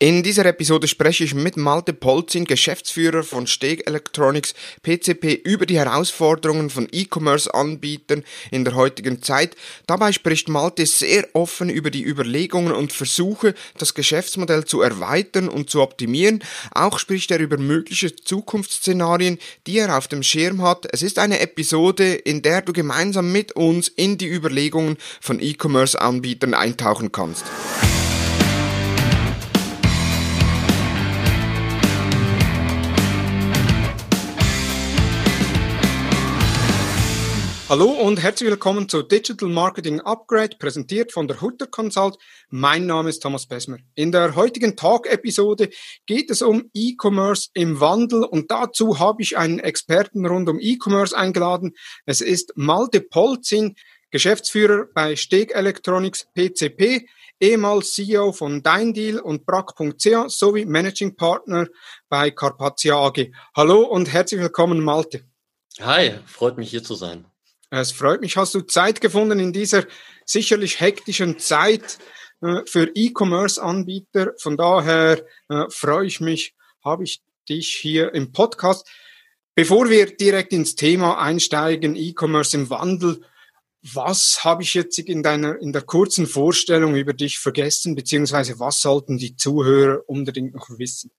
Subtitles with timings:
[0.00, 5.76] In dieser Episode spreche ich mit Malte Polzin, Geschäftsführer von Steg Electronics PCP, über die
[5.76, 8.22] Herausforderungen von E-Commerce-Anbietern
[8.52, 9.56] in der heutigen Zeit.
[9.88, 15.68] Dabei spricht Malte sehr offen über die Überlegungen und Versuche, das Geschäftsmodell zu erweitern und
[15.68, 16.44] zu optimieren.
[16.70, 20.86] Auch spricht er über mögliche Zukunftsszenarien, die er auf dem Schirm hat.
[20.92, 26.54] Es ist eine Episode, in der du gemeinsam mit uns in die Überlegungen von E-Commerce-Anbietern
[26.54, 27.46] eintauchen kannst.
[37.68, 42.16] Hallo und herzlich willkommen zu Digital Marketing Upgrade, präsentiert von der Hutter Consult.
[42.48, 43.76] Mein Name ist Thomas Besmer.
[43.94, 45.68] In der heutigen Talk-Episode
[46.06, 51.14] geht es um E-Commerce im Wandel und dazu habe ich einen Experten rund um E-Commerce
[51.14, 51.74] eingeladen.
[52.06, 53.74] Es ist Malte Polzin,
[54.10, 57.06] Geschäftsführer bei Steg Electronics PCP,
[57.38, 61.66] ehemals CEO von Deindeal und Brack.ca sowie Managing Partner
[62.08, 63.30] bei Carpathia AG.
[63.54, 65.26] Hallo und herzlich willkommen, Malte.
[65.80, 67.26] Hi, freut mich hier zu sein.
[67.70, 69.84] Es freut mich, hast du Zeit gefunden in dieser
[70.24, 71.98] sicherlich hektischen Zeit
[72.40, 74.32] äh, für E-Commerce-Anbieter.
[74.38, 78.88] Von daher äh, freue ich mich, habe ich dich hier im Podcast.
[79.54, 83.22] Bevor wir direkt ins Thema einsteigen, E-Commerce im Wandel,
[83.82, 88.80] was habe ich jetzt in deiner, in der kurzen Vorstellung über dich vergessen, beziehungsweise was
[88.80, 91.10] sollten die Zuhörer unbedingt noch wissen?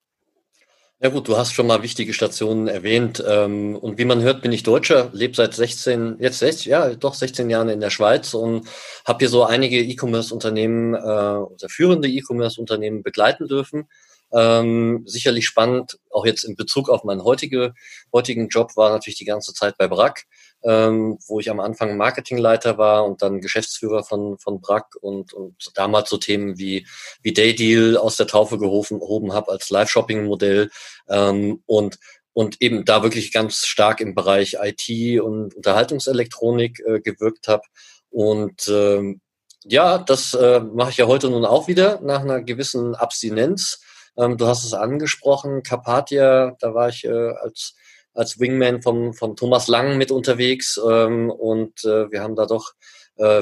[1.02, 3.24] Ja gut, du hast schon mal wichtige Stationen erwähnt.
[3.26, 7.14] Ähm, und wie man hört, bin ich Deutscher, lebe seit 16, jetzt 16, ja, doch
[7.14, 8.68] 16 Jahren in der Schweiz und
[9.06, 13.88] habe hier so einige E-Commerce-Unternehmen äh, oder führende E-Commerce-Unternehmen begleiten dürfen.
[14.34, 17.74] Ähm, sicherlich spannend, auch jetzt in Bezug auf meinen heutige,
[18.12, 20.26] heutigen Job, war natürlich die ganze Zeit bei Brack
[20.64, 25.56] ähm, wo ich am Anfang Marketingleiter war und dann Geschäftsführer von, von Brack und, und
[25.76, 26.86] damals so Themen wie,
[27.22, 30.70] wie Daydeal aus der Taufe gehoben, gehoben habe als Live-Shopping-Modell
[31.10, 31.98] ähm, und
[32.32, 37.64] und eben da wirklich ganz stark im Bereich IT und Unterhaltungselektronik äh, gewirkt habe.
[38.12, 39.20] Und ähm,
[39.66, 43.82] ja, das äh, mache ich ja heute nun auch wieder nach einer gewissen Abstinenz.
[44.18, 47.10] Ähm, du hast es angesprochen, Carpathia, da war ich äh,
[47.42, 47.76] als
[48.14, 52.74] als Wingman vom, vom Thomas Lang mit unterwegs ähm, und äh, wir haben da doch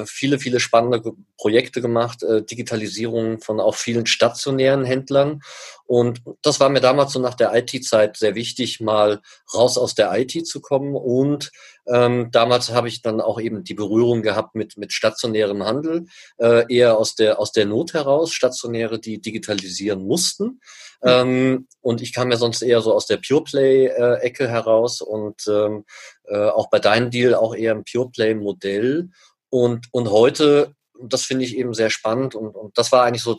[0.05, 5.41] viele, viele spannende Projekte gemacht, äh, Digitalisierung von auch vielen stationären Händlern.
[5.85, 9.21] Und das war mir damals so nach der IT-Zeit sehr wichtig, mal
[9.53, 10.95] raus aus der IT zu kommen.
[10.95, 11.51] Und
[11.87, 16.07] ähm, damals habe ich dann auch eben die Berührung gehabt mit, mit stationärem Handel,
[16.39, 20.59] äh, eher aus der, aus der Not heraus, Stationäre, die digitalisieren mussten.
[21.01, 21.09] Mhm.
[21.09, 25.85] Ähm, und ich kam ja sonst eher so aus der Pure Play-Ecke heraus und ähm,
[26.25, 29.09] äh, auch bei deinem Deal auch eher ein Pure Play-Modell.
[29.49, 33.37] Und, und heute, das finde ich eben sehr spannend und, und das war eigentlich so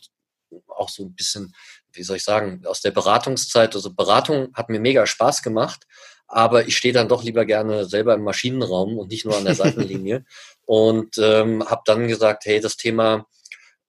[0.69, 1.55] auch so ein bisschen,
[1.93, 3.75] wie soll ich sagen, aus der Beratungszeit.
[3.75, 5.85] Also Beratung hat mir mega Spaß gemacht,
[6.27, 9.55] aber ich stehe dann doch lieber gerne selber im Maschinenraum und nicht nur an der
[9.57, 10.25] Seitenlinie.
[10.65, 13.27] und ähm, habe dann gesagt, hey, das Thema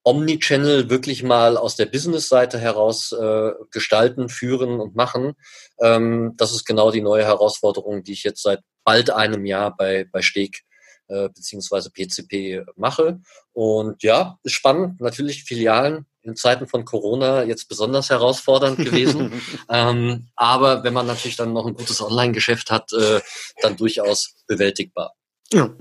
[0.03, 5.33] Omnichannel wirklich mal aus der Business-Seite heraus äh, gestalten, führen und machen.
[5.81, 10.05] Ähm, das ist genau die neue Herausforderung, die ich jetzt seit bald einem Jahr bei,
[10.09, 10.63] bei Steg
[11.09, 13.19] äh, beziehungsweise PCP mache.
[13.51, 15.01] Und ja, ist spannend.
[15.01, 19.41] Natürlich Filialen in Zeiten von Corona jetzt besonders herausfordernd gewesen.
[19.69, 23.19] ähm, aber wenn man natürlich dann noch ein gutes Online-Geschäft hat, äh,
[23.61, 25.13] dann durchaus bewältigbar.
[25.51, 25.73] Ja.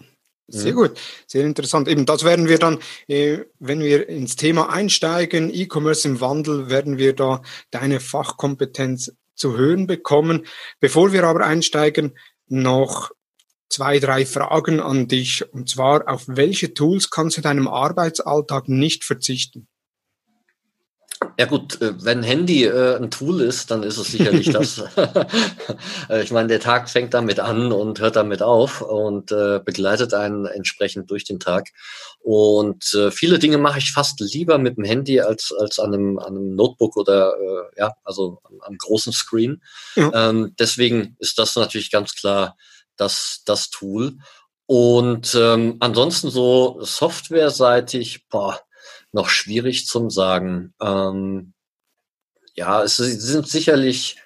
[0.50, 1.88] Sehr gut, sehr interessant.
[1.88, 6.96] Eben das werden wir dann, äh, wenn wir ins Thema einsteigen, E-Commerce im Wandel, werden
[6.96, 10.46] wir da deine Fachkompetenz zu hören bekommen.
[10.80, 12.16] Bevor wir aber einsteigen,
[12.46, 13.10] noch
[13.68, 15.52] zwei, drei Fragen an dich.
[15.52, 19.68] Und zwar, auf welche Tools kannst du deinem Arbeitsalltag nicht verzichten?
[21.36, 24.82] Ja gut, äh, wenn Handy äh, ein Tool ist, dann ist es sicherlich das.
[26.08, 30.14] Äh, ich meine, der Tag fängt damit an und hört damit auf und äh, begleitet
[30.14, 31.68] einen entsprechend durch den Tag.
[32.20, 36.18] Und äh, viele Dinge mache ich fast lieber mit dem Handy als, als an, einem,
[36.18, 37.34] an einem Notebook oder
[37.76, 39.62] ja, also am, am großen Screen.
[39.96, 40.30] Ja.
[40.30, 42.56] Ähm, deswegen ist das natürlich ganz klar
[42.98, 44.18] das, das Tool.
[44.66, 48.60] Und ähm, ansonsten so softwareseitig, boah,
[49.12, 50.74] noch schwierig zum sagen.
[50.80, 51.54] Ähm,
[52.54, 54.16] ja, es sind sicherlich,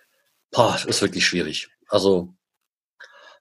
[0.50, 1.68] boah, ist wirklich schwierig.
[1.86, 2.34] Also,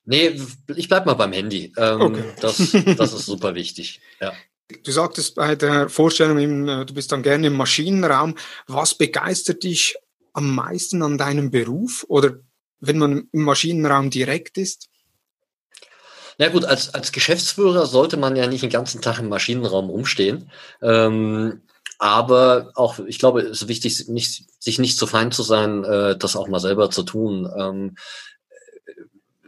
[0.05, 0.39] nee,
[0.75, 1.73] ich bleib mal beim Handy.
[1.77, 2.23] Ähm, okay.
[2.39, 2.57] das,
[2.97, 4.01] das ist super wichtig.
[4.19, 4.33] Ja.
[4.83, 8.35] Du sagtest bei der Vorstellung, äh, du bist dann gerne im Maschinenraum.
[8.67, 9.95] Was begeistert dich
[10.33, 12.39] am meisten an deinem Beruf oder
[12.79, 14.90] wenn man im Maschinenraum direkt ist?
[16.41, 20.49] Na gut, als, als Geschäftsführer sollte man ja nicht den ganzen Tag im Maschinenraum rumstehen.
[20.81, 21.61] Ähm,
[21.99, 26.17] aber auch, ich glaube, es ist wichtig, nicht, sich nicht zu fein zu sein, äh,
[26.17, 27.47] das auch mal selber zu tun.
[27.55, 27.95] Ähm,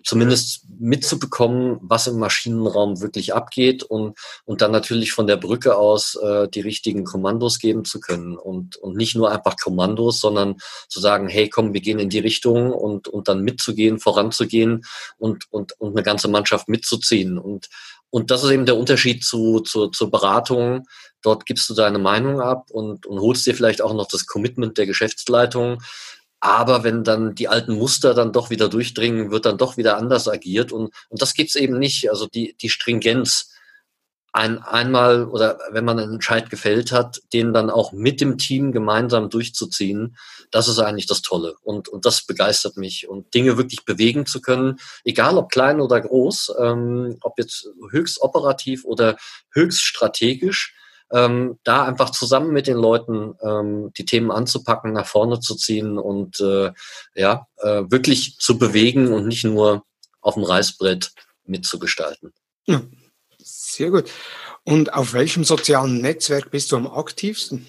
[0.03, 6.15] zumindest mitzubekommen, was im Maschinenraum wirklich abgeht und, und dann natürlich von der Brücke aus
[6.15, 10.57] äh, die richtigen Kommandos geben zu können und, und nicht nur einfach Kommandos, sondern
[10.89, 14.85] zu sagen, hey, komm, wir gehen in die Richtung und, und dann mitzugehen, voranzugehen
[15.17, 17.37] und, und, und eine ganze Mannschaft mitzuziehen.
[17.37, 17.69] Und,
[18.09, 20.85] und das ist eben der Unterschied zu, zu, zur Beratung.
[21.23, 24.77] Dort gibst du deine Meinung ab und, und holst dir vielleicht auch noch das Commitment
[24.77, 25.81] der Geschäftsleitung.
[26.43, 30.27] Aber wenn dann die alten Muster dann doch wieder durchdringen, wird dann doch wieder anders
[30.27, 30.73] agiert.
[30.73, 32.09] Und, und das gibt's eben nicht.
[32.09, 33.53] Also die, die Stringenz
[34.33, 38.73] ein, einmal oder wenn man einen Entscheid gefällt hat, den dann auch mit dem Team
[38.73, 40.17] gemeinsam durchzuziehen,
[40.51, 41.55] das ist eigentlich das Tolle.
[41.61, 43.07] Und, und das begeistert mich.
[43.07, 48.19] Und Dinge wirklich bewegen zu können, egal ob klein oder groß, ähm, ob jetzt höchst
[48.19, 49.15] operativ oder
[49.53, 50.75] höchst strategisch,
[51.11, 55.97] ähm, da einfach zusammen mit den Leuten ähm, die Themen anzupacken, nach vorne zu ziehen
[55.97, 56.71] und äh,
[57.15, 59.83] ja, äh, wirklich zu bewegen und nicht nur
[60.21, 61.11] auf dem Reißbrett
[61.45, 62.33] mitzugestalten.
[62.65, 62.81] Ja,
[63.37, 64.09] sehr gut.
[64.63, 67.67] Und auf welchem sozialen Netzwerk bist du am aktivsten?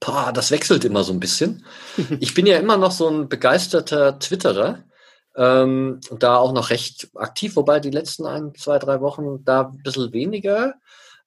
[0.00, 1.64] Boah, das wechselt immer so ein bisschen.
[2.20, 4.84] Ich bin ja immer noch so ein begeisterter Twitterer.
[5.36, 9.62] Ähm, und da auch noch recht aktiv, wobei die letzten ein, zwei, drei Wochen da
[9.62, 10.74] ein bisschen weniger.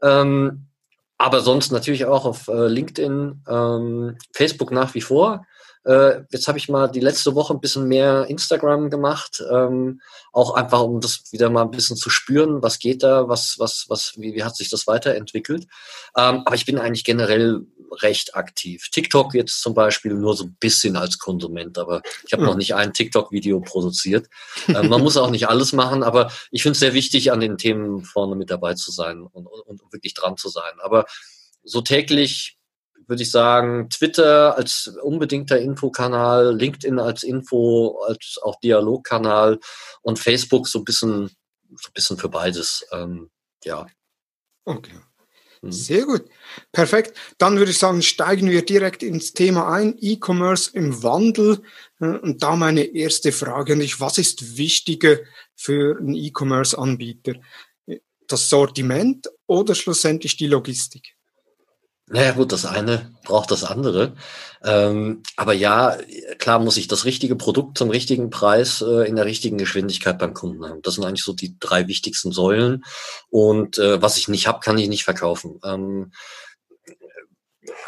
[0.01, 0.68] Ähm,
[1.18, 5.46] aber sonst natürlich auch auf äh, LinkedIn, ähm, Facebook nach wie vor.
[5.88, 10.01] Äh, jetzt habe ich mal die letzte Woche ein bisschen mehr Instagram gemacht, ähm,
[10.34, 13.86] auch einfach um das wieder mal ein bisschen zu spüren, was geht da, was, was,
[13.88, 15.63] was, wie, wie hat sich das weiterentwickelt.
[16.18, 17.66] Ähm, aber ich bin eigentlich generell
[18.01, 18.89] recht aktiv.
[18.92, 22.75] TikTok jetzt zum Beispiel nur so ein bisschen als Konsument, aber ich habe noch nicht
[22.75, 24.28] ein TikTok-Video produziert.
[24.68, 27.57] Äh, man muss auch nicht alles machen, aber ich finde es sehr wichtig, an den
[27.57, 30.74] Themen vorne mit dabei zu sein und, und, und wirklich dran zu sein.
[30.84, 31.06] Aber
[31.63, 32.56] so täglich
[33.07, 39.59] würde ich sagen, Twitter als unbedingter Infokanal, LinkedIn als Info, als auch Dialogkanal
[40.01, 41.30] und Facebook so ein bisschen,
[41.69, 42.86] so ein bisschen für beides.
[42.92, 43.30] Ähm,
[43.63, 43.88] ja.
[44.65, 45.00] Okay.
[45.62, 45.71] Mhm.
[45.71, 46.25] Sehr gut.
[46.71, 47.18] Perfekt.
[47.38, 49.95] Dann würde ich sagen, steigen wir direkt ins Thema ein.
[50.00, 51.62] E-Commerce im Wandel.
[52.00, 54.00] Und da meine erste Frage an dich.
[54.00, 55.18] Was ist wichtiger
[55.56, 57.33] für einen E-Commerce-Anbieter?
[58.27, 61.17] Das Sortiment oder schlussendlich die Logistik?
[62.09, 64.13] Naja gut, das eine braucht das andere.
[64.63, 65.98] Ähm, aber ja,
[66.39, 70.33] klar muss ich das richtige Produkt zum richtigen Preis äh, in der richtigen Geschwindigkeit beim
[70.33, 70.81] Kunden haben.
[70.83, 72.86] Das sind eigentlich so die drei wichtigsten Säulen.
[73.30, 75.59] Und äh, was ich nicht habe, kann ich nicht verkaufen.
[75.65, 76.13] Ähm,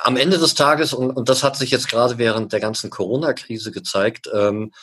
[0.04, 3.72] am Ende des Tages, und, und das hat sich jetzt gerade während der ganzen Corona-Krise
[3.72, 4.74] gezeigt, ähm,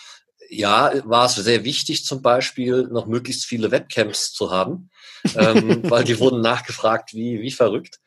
[0.48, 4.90] ja, war es sehr wichtig, zum Beispiel noch möglichst viele Webcams zu haben,
[5.34, 8.00] ähm, weil die wurden nachgefragt wie, wie verrückt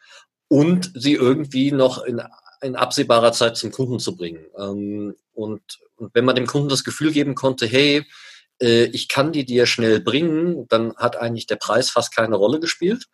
[0.50, 2.22] und sie irgendwie noch in,
[2.62, 4.46] in absehbarer Zeit zum Kunden zu bringen.
[4.58, 5.62] Ähm, und,
[5.96, 8.06] und wenn man dem Kunden das Gefühl geben konnte, hey,
[8.62, 12.60] äh, ich kann die dir schnell bringen, dann hat eigentlich der Preis fast keine Rolle
[12.60, 13.06] gespielt.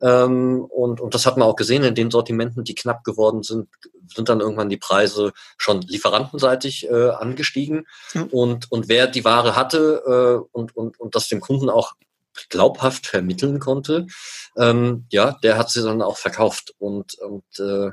[0.00, 3.68] Ähm, und, und das hat man auch gesehen in den Sortimenten, die knapp geworden sind,
[4.14, 7.86] sind dann irgendwann die Preise schon lieferantenseitig äh, angestiegen.
[8.12, 8.24] Mhm.
[8.24, 11.94] Und, und wer die Ware hatte äh, und, und, und das dem Kunden auch
[12.50, 14.06] glaubhaft vermitteln konnte,
[14.56, 16.74] ähm, ja, der hat sie dann auch verkauft.
[16.78, 17.90] Und, und äh,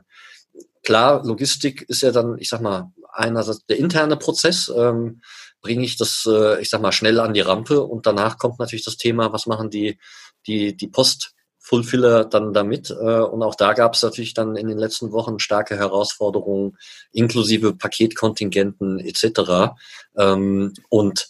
[0.83, 5.21] klar, Logistik ist ja dann, ich sag mal, einerseits der interne Prozess, ähm,
[5.61, 8.85] bringe ich das, äh, ich sag mal, schnell an die Rampe und danach kommt natürlich
[8.85, 9.99] das Thema, was machen die,
[10.47, 12.89] die, die Post Fulfiller dann damit.
[12.89, 16.77] Äh, und auch da gab es natürlich dann in den letzten Wochen starke Herausforderungen,
[17.11, 19.73] inklusive Paketkontingenten etc.
[20.17, 21.29] Ähm, und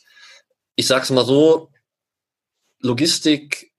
[0.75, 1.69] ich sage es mal so,
[2.81, 3.71] Logistik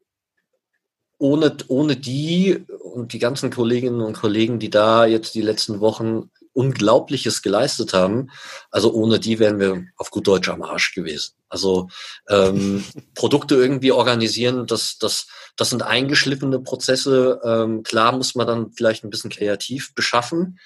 [1.19, 6.31] ohne, ohne die und die ganzen Kolleginnen und Kollegen, die da jetzt die letzten Wochen
[6.55, 8.31] Unglaubliches geleistet haben.
[8.71, 11.35] Also ohne die wären wir auf gut Deutsch am Arsch gewesen.
[11.49, 11.89] Also
[12.29, 17.41] ähm, Produkte irgendwie organisieren, das, das, das sind eingeschliffene Prozesse.
[17.45, 20.59] Ähm, klar muss man dann vielleicht ein bisschen kreativ beschaffen,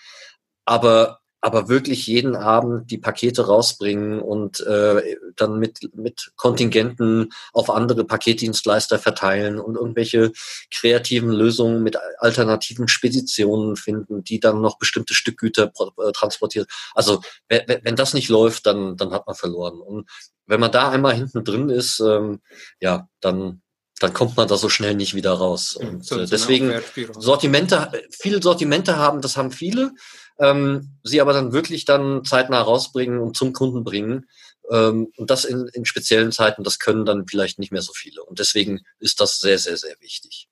[0.65, 7.71] aber aber wirklich jeden Abend die Pakete rausbringen und äh, dann mit, mit Kontingenten auf
[7.71, 10.33] andere Paketdienstleister verteilen und irgendwelche
[10.73, 15.71] kreativen Lösungen mit alternativen Speditionen finden, die dann noch bestimmte Stückgüter
[16.05, 16.69] äh, transportiert.
[16.97, 19.81] Also wenn, wenn das nicht läuft, dann, dann hat man verloren.
[19.81, 20.11] Und
[20.47, 22.41] wenn man da einmal hinten drin ist, ähm,
[22.81, 23.63] ja, dann
[24.01, 25.75] dann kommt man da so schnell nicht wieder raus.
[25.75, 26.73] Und äh, deswegen
[27.19, 29.93] Sortimente, viele Sortimente haben, das haben viele
[30.39, 34.29] ähm, sie aber dann wirklich dann zeitnah rausbringen und zum Kunden bringen.
[34.71, 38.23] Ähm, und das in, in speziellen Zeiten, das können dann vielleicht nicht mehr so viele.
[38.23, 40.49] Und deswegen ist das sehr, sehr, sehr wichtig.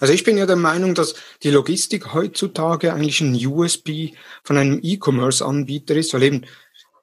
[0.00, 4.14] Also ich bin ja der Meinung, dass die Logistik heutzutage eigentlich ein USB
[4.44, 6.46] von einem E-Commerce-Anbieter ist, weil eben,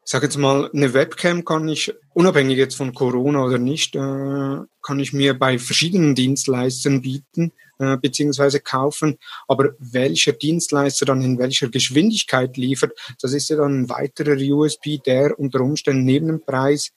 [0.10, 5.00] sage jetzt mal, eine Webcam kann ich, unabhängig jetzt von Corona oder nicht, äh, kann
[5.00, 9.20] ich mir bei verschiedenen Dienstleistern bieten äh, beziehungsweise kaufen.
[9.48, 14.98] Aber welcher Dienstleister dann in welcher Geschwindigkeit liefert, das ist ja dann ein weiterer USB,
[15.06, 16.90] der unter Umständen neben dem Preis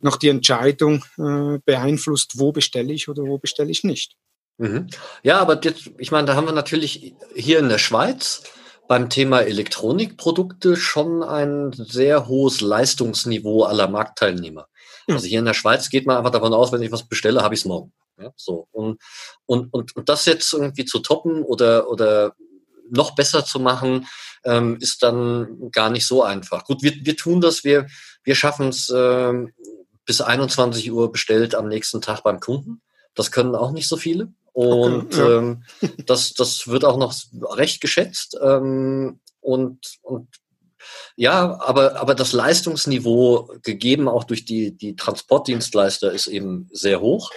[0.00, 4.16] noch die Entscheidung äh, beeinflusst, wo bestelle ich oder wo bestelle ich nicht.
[4.56, 4.86] Mhm.
[5.22, 8.44] Ja, aber jetzt, ich meine, da haben wir natürlich hier in der Schweiz
[8.88, 14.68] beim Thema Elektronikprodukte schon ein sehr hohes Leistungsniveau aller Marktteilnehmer.
[15.08, 17.54] Also hier in der Schweiz geht man einfach davon aus, wenn ich was bestelle, habe
[17.54, 17.92] ich es morgen.
[18.18, 18.66] Ja, so.
[18.72, 19.00] Und,
[19.44, 22.34] und, und, und das jetzt irgendwie zu toppen oder, oder
[22.90, 24.06] noch besser zu machen,
[24.44, 26.64] ähm, ist dann gar nicht so einfach.
[26.64, 27.86] Gut, wir, wir tun das, wir,
[28.24, 29.52] wir schaffen es ähm,
[30.04, 32.80] bis 21 Uhr bestellt am nächsten Tag beim Kunden.
[33.14, 34.32] Das können auch nicht so viele.
[34.56, 35.38] Und okay, ja.
[35.38, 35.64] ähm,
[36.06, 37.14] das, das wird auch noch
[37.58, 38.38] recht geschätzt.
[38.42, 40.28] Ähm, und, und
[41.14, 47.30] ja, aber, aber das Leistungsniveau, gegeben auch durch die, die Transportdienstleister, ist eben sehr hoch.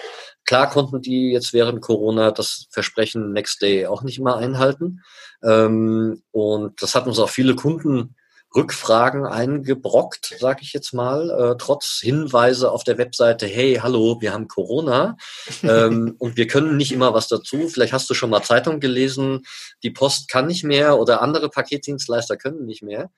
[0.45, 5.01] Klar konnten die jetzt während Corona das Versprechen Next Day auch nicht immer einhalten.
[5.43, 8.15] Ähm, und das hat uns auch viele Kunden
[8.55, 14.33] Rückfragen eingebrockt, sage ich jetzt mal, äh, trotz Hinweise auf der Webseite, hey, hallo, wir
[14.33, 15.17] haben Corona
[15.61, 17.67] ähm, und wir können nicht immer was dazu.
[17.67, 19.45] Vielleicht hast du schon mal Zeitung gelesen,
[19.83, 23.11] die Post kann nicht mehr oder andere Paketdienstleister können nicht mehr.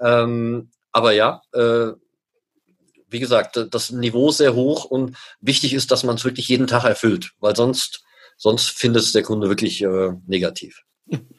[0.00, 1.92] Ähm, aber ja, äh,
[3.10, 6.66] wie gesagt, das Niveau ist sehr hoch und wichtig ist, dass man es wirklich jeden
[6.66, 8.04] Tag erfüllt, weil sonst,
[8.36, 10.82] sonst findet es der Kunde wirklich äh, negativ.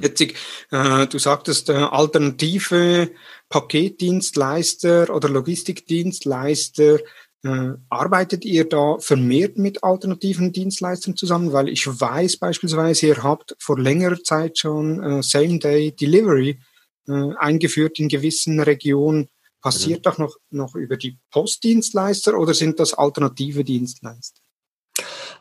[0.00, 3.10] Jetzt, äh, du sagtest, äh, alternative
[3.48, 7.00] Paketdienstleister oder Logistikdienstleister,
[7.44, 11.52] äh, arbeitet ihr da vermehrt mit alternativen Dienstleistern zusammen?
[11.52, 16.60] Weil ich weiß beispielsweise, ihr habt vor längerer Zeit schon äh, Same-Day-Delivery
[17.08, 19.28] äh, eingeführt in gewissen Regionen.
[19.60, 20.02] Passiert mhm.
[20.02, 24.40] das noch, noch über die Postdienstleister oder sind das alternative Dienstleister?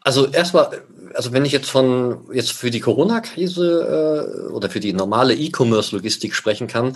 [0.08, 0.86] Also erstmal,
[1.16, 6.34] also wenn ich jetzt von jetzt für die Corona-Krise äh, oder für die normale E-Commerce-Logistik
[6.34, 6.96] sprechen kann,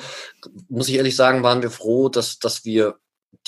[0.70, 2.96] muss ich ehrlich sagen, waren wir froh, dass dass wir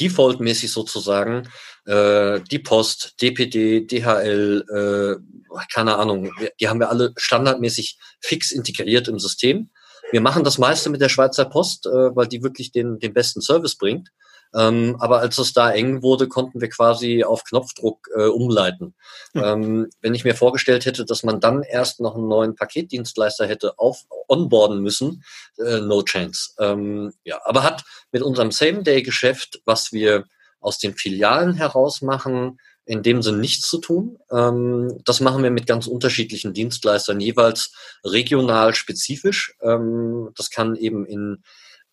[0.02, 1.48] defaultmäßig sozusagen
[1.86, 9.08] äh, die Post, DPD, DHL, äh, keine Ahnung, die haben wir alle standardmäßig fix integriert
[9.08, 9.70] im System.
[10.12, 13.40] Wir machen das meiste mit der Schweizer Post, äh, weil die wirklich den, den besten
[13.40, 14.10] Service bringt.
[14.56, 18.94] Ähm, aber als es da eng wurde, konnten wir quasi auf Knopfdruck äh, umleiten.
[19.34, 19.44] Mhm.
[19.44, 23.80] Ähm, wenn ich mir vorgestellt hätte, dass man dann erst noch einen neuen Paketdienstleister hätte
[23.80, 25.24] auf onboarden müssen,
[25.58, 26.52] äh, no chance.
[26.60, 30.26] Ähm, ja, aber hat mit unserem Same-Day-Geschäft, was wir
[30.60, 34.18] aus den Filialen heraus machen, in dem Sinn nichts zu tun.
[34.32, 39.56] Ähm, das machen wir mit ganz unterschiedlichen Dienstleistern, jeweils regional spezifisch.
[39.62, 41.44] Ähm, das kann eben in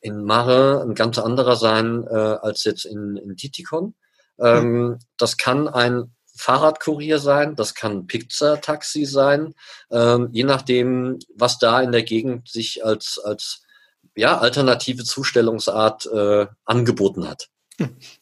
[0.00, 3.94] in Mare ein ganz anderer sein äh, als jetzt in, in Titicon.
[4.38, 4.98] Ähm, mhm.
[5.16, 9.54] Das kann ein Fahrradkurier sein, das kann Pizzataxi sein,
[9.90, 13.62] ähm, je nachdem, was da in der Gegend sich als, als
[14.16, 17.48] ja, alternative Zustellungsart äh, angeboten hat.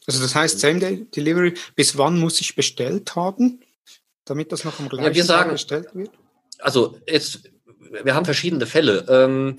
[0.06, 3.61] Also das heißt Same-Day-Delivery, bis wann muss ich bestellt haben,
[4.25, 6.11] damit das noch am gleichen ja, wir sagen, Tag bestellt wird?
[6.58, 7.50] Also jetzt,
[8.04, 9.04] wir haben verschiedene Fälle.
[9.08, 9.58] Ähm,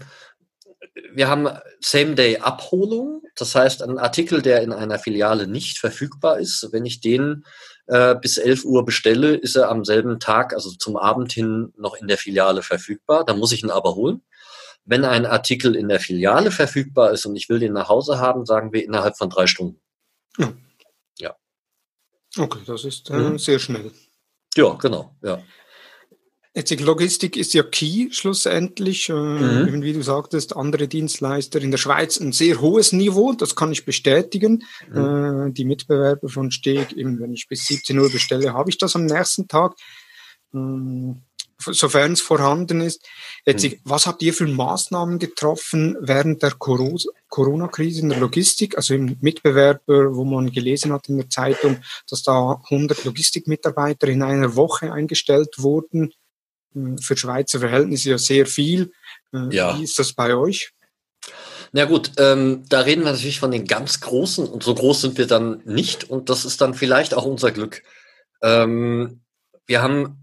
[1.13, 1.48] wir haben
[1.81, 7.46] Same-Day-Abholung, das heißt, ein Artikel, der in einer Filiale nicht verfügbar ist, wenn ich den
[7.88, 11.96] äh, bis 11 Uhr bestelle, ist er am selben Tag, also zum Abend hin, noch
[11.96, 13.25] in der Filiale verfügbar.
[13.25, 14.22] Dann muss ich ihn aber holen.
[14.86, 18.46] Wenn ein Artikel in der Filiale verfügbar ist und ich will den nach Hause haben,
[18.46, 19.81] sagen wir innerhalb von drei Stunden.
[20.38, 20.53] Ja.
[21.17, 21.36] ja.
[22.38, 23.38] Okay, das ist äh, mhm.
[23.38, 23.91] sehr schnell.
[24.55, 25.15] Ja, genau.
[25.22, 25.41] Ja.
[26.56, 29.84] Jetzt Logistik ist ja key schlussendlich, äh, mhm.
[29.84, 33.86] wie du sagtest, andere Dienstleister in der Schweiz ein sehr hohes Niveau, das kann ich
[33.86, 34.63] bestätigen.
[34.91, 35.50] Mhm.
[35.50, 38.96] Äh, die Mitbewerber von Steg, eben wenn ich bis 17 Uhr bestelle, habe ich das
[38.96, 39.75] am nächsten Tag,
[40.51, 41.22] ähm,
[41.60, 43.08] sofern es vorhanden ist.
[43.46, 43.75] Jetzt, mhm.
[43.84, 48.75] was habt ihr für Maßnahmen getroffen während der Corona-Krise in der Logistik?
[48.75, 51.77] Also im Mitbewerber, wo man gelesen hat in der Zeitung,
[52.10, 56.12] dass da 100 Logistikmitarbeiter in einer Woche eingestellt wurden
[57.01, 58.91] für Schweizer Verhältnisse ja sehr viel.
[59.33, 59.77] Äh, ja.
[59.77, 60.71] Wie ist das bei euch?
[61.71, 65.17] Na gut, ähm, da reden wir natürlich von den ganz Großen und so groß sind
[65.17, 67.83] wir dann nicht und das ist dann vielleicht auch unser Glück.
[68.41, 69.21] Ähm,
[69.67, 70.19] wir haben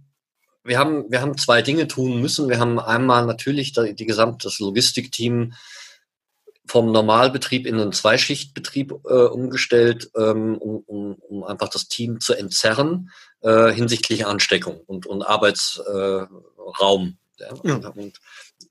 [0.66, 2.48] wir haben, wir haben zwei Dinge tun müssen.
[2.48, 5.52] Wir haben einmal natürlich die, die gesamte das Logistikteam
[6.66, 12.34] vom Normalbetrieb in einen Zweischichtbetrieb äh, umgestellt, ähm, um, um, um einfach das Team zu
[12.34, 17.18] entzerren äh, hinsichtlich Ansteckung und, und Arbeitsraum.
[17.38, 17.78] Äh, ja.
[17.78, 17.88] ja.
[17.90, 18.20] Und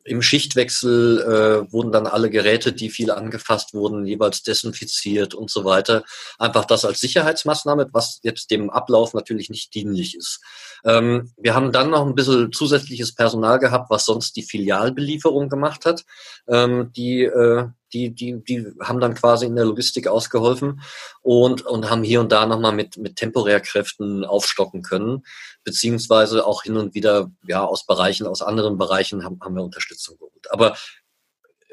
[0.03, 5.65] im Schichtwechsel äh, wurden dann alle Geräte, die viel angefasst wurden, jeweils desinfiziert und so
[5.65, 6.03] weiter.
[6.37, 10.41] Einfach das als Sicherheitsmaßnahme, was jetzt dem Ablauf natürlich nicht dienlich ist.
[10.83, 15.85] Ähm, wir haben dann noch ein bisschen zusätzliches Personal gehabt, was sonst die Filialbelieferung gemacht
[15.85, 16.05] hat.
[16.47, 20.81] Ähm, die, äh, die, die, die haben dann quasi in der Logistik ausgeholfen
[21.21, 25.23] und, und haben hier und da nochmal mit, mit Temporärkräften aufstocken können,
[25.63, 30.17] beziehungsweise auch hin und wieder ja aus Bereichen, aus anderen Bereichen haben, haben wir Unterstützung
[30.17, 30.51] geholt.
[30.51, 30.75] Aber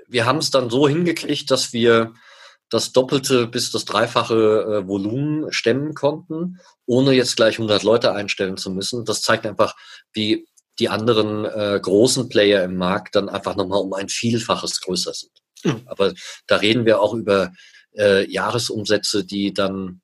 [0.07, 2.15] wir haben es dann so hingekriegt, dass wir
[2.71, 4.35] das doppelte bis das dreifache
[4.85, 9.05] äh, Volumen stemmen konnten, ohne jetzt gleich 100 Leute einstellen zu müssen.
[9.05, 9.75] Das zeigt einfach,
[10.13, 10.47] wie
[10.79, 15.33] die anderen äh, großen Player im Markt dann einfach nochmal um ein Vielfaches größer sind.
[15.87, 16.13] Aber
[16.47, 17.53] da reden wir auch über
[17.97, 20.01] äh, Jahresumsätze, die dann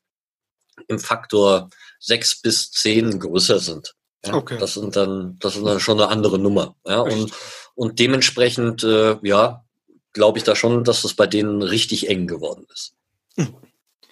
[0.86, 3.94] im Faktor sechs bis zehn größer sind.
[4.24, 4.58] Ja, okay.
[4.58, 6.76] Das sind dann, das ist dann schon eine andere Nummer.
[6.86, 7.32] Ja, und,
[7.74, 9.64] und dementsprechend, äh, ja,
[10.12, 12.94] glaube ich da schon, dass es bei denen richtig eng geworden ist.
[13.36, 13.56] Mhm.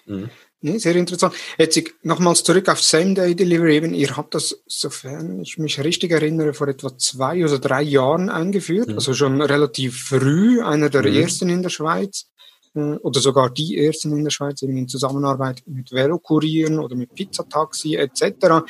[0.05, 0.29] Mhm.
[0.61, 1.35] Nee, sehr interessant.
[1.59, 3.75] Jetzt nochmals zurück auf Same-Day-Delivery.
[3.75, 8.29] Eben, ihr habt das, sofern ich mich richtig erinnere, vor etwa zwei oder drei Jahren
[8.29, 8.89] eingeführt.
[8.89, 8.95] Mhm.
[8.95, 11.15] Also schon relativ früh, einer der mhm.
[11.15, 12.27] ersten in der Schweiz.
[12.73, 17.13] Äh, oder sogar die ersten in der Schweiz, eben in Zusammenarbeit mit Velokurieren oder mit
[17.13, 18.65] Pizzataxi etc.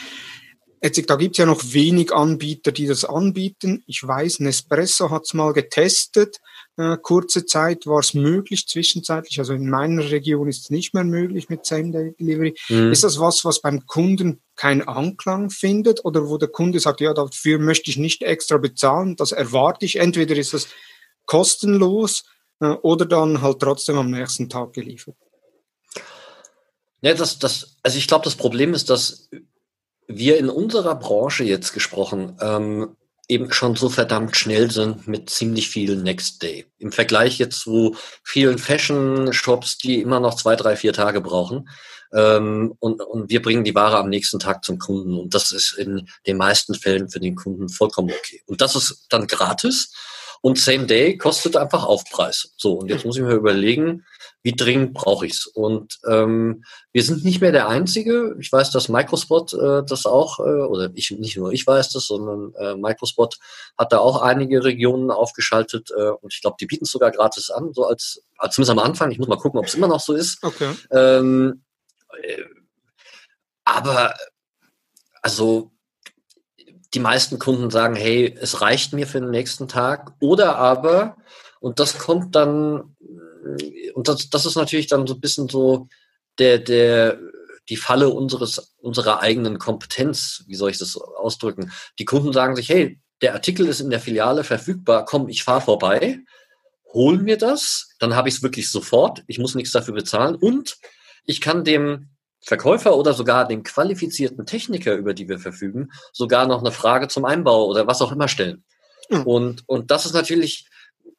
[0.82, 3.84] Jetzt, da gibt es ja noch wenig Anbieter, die das anbieten.
[3.88, 6.38] Ich weiß, Nespresso hat es mal getestet.
[6.78, 9.40] Äh, kurze Zeit war es möglich, zwischenzeitlich.
[9.40, 12.56] Also in meiner Region ist es nicht mehr möglich mit Same-Day-Delivery.
[12.70, 12.92] Mhm.
[12.92, 17.14] Ist das was, was beim Kunden keinen Anklang findet oder wo der Kunde sagt, ja,
[17.14, 19.96] dafür möchte ich nicht extra bezahlen, das erwarte ich.
[19.96, 20.68] Entweder ist das
[21.26, 22.24] kostenlos
[22.60, 25.16] äh, oder dann halt trotzdem am nächsten Tag geliefert.
[27.02, 29.30] Ja, das, das, also ich glaube, das Problem ist, dass
[30.08, 32.96] wir in unserer Branche jetzt gesprochen ähm,
[33.28, 36.66] eben schon so verdammt schnell sind mit ziemlich viel Next Day.
[36.80, 41.68] Im Vergleich jetzt zu vielen Fashion-Shops, die immer noch zwei, drei, vier Tage brauchen.
[42.14, 45.18] Ähm, und, und wir bringen die Ware am nächsten Tag zum Kunden.
[45.18, 48.42] Und das ist in den meisten Fällen für den Kunden vollkommen okay.
[48.46, 49.92] Und das ist dann gratis.
[50.42, 52.54] Und Same Day kostet einfach Aufpreis.
[52.58, 54.06] So, und jetzt muss ich mir überlegen,
[54.44, 55.46] wie dringend brauche ich es?
[55.46, 58.36] Und ähm, wir sind nicht mehr der Einzige.
[58.40, 62.06] Ich weiß, dass Microspot äh, das auch, äh, oder ich nicht nur ich weiß das,
[62.06, 63.38] sondern äh, Microspot
[63.78, 67.50] hat da auch einige Regionen aufgeschaltet äh, und ich glaube, die bieten es sogar gratis
[67.50, 69.12] an, so als, als zumindest am Anfang.
[69.12, 70.42] Ich muss mal gucken, ob es immer noch so ist.
[70.44, 70.72] Okay.
[70.92, 71.64] Ähm,
[72.22, 72.44] äh,
[73.66, 74.16] aber
[75.22, 75.72] also
[76.94, 80.14] die meisten Kunden sagen, hey, es reicht mir für den nächsten Tag.
[80.20, 81.18] Oder aber,
[81.60, 82.96] und das kommt dann
[83.94, 85.88] und das, das ist natürlich dann so ein bisschen so
[86.40, 87.20] der, der,
[87.70, 90.44] die Falle unseres, unserer eigenen Kompetenz.
[90.48, 91.72] Wie soll ich das ausdrücken?
[92.00, 95.62] Die Kunden sagen sich, hey, der Artikel ist in der Filiale verfügbar, komm, ich fahre
[95.62, 96.20] vorbei,
[96.94, 100.78] hol mir das, dann habe ich es wirklich sofort, ich muss nichts dafür bezahlen und
[101.26, 102.10] ich kann dem
[102.48, 107.26] Verkäufer oder sogar dem qualifizierten Techniker, über die wir verfügen, sogar noch eine Frage zum
[107.26, 108.64] Einbau oder was auch immer stellen.
[109.10, 109.24] Mhm.
[109.24, 110.68] Und, und das ist natürlich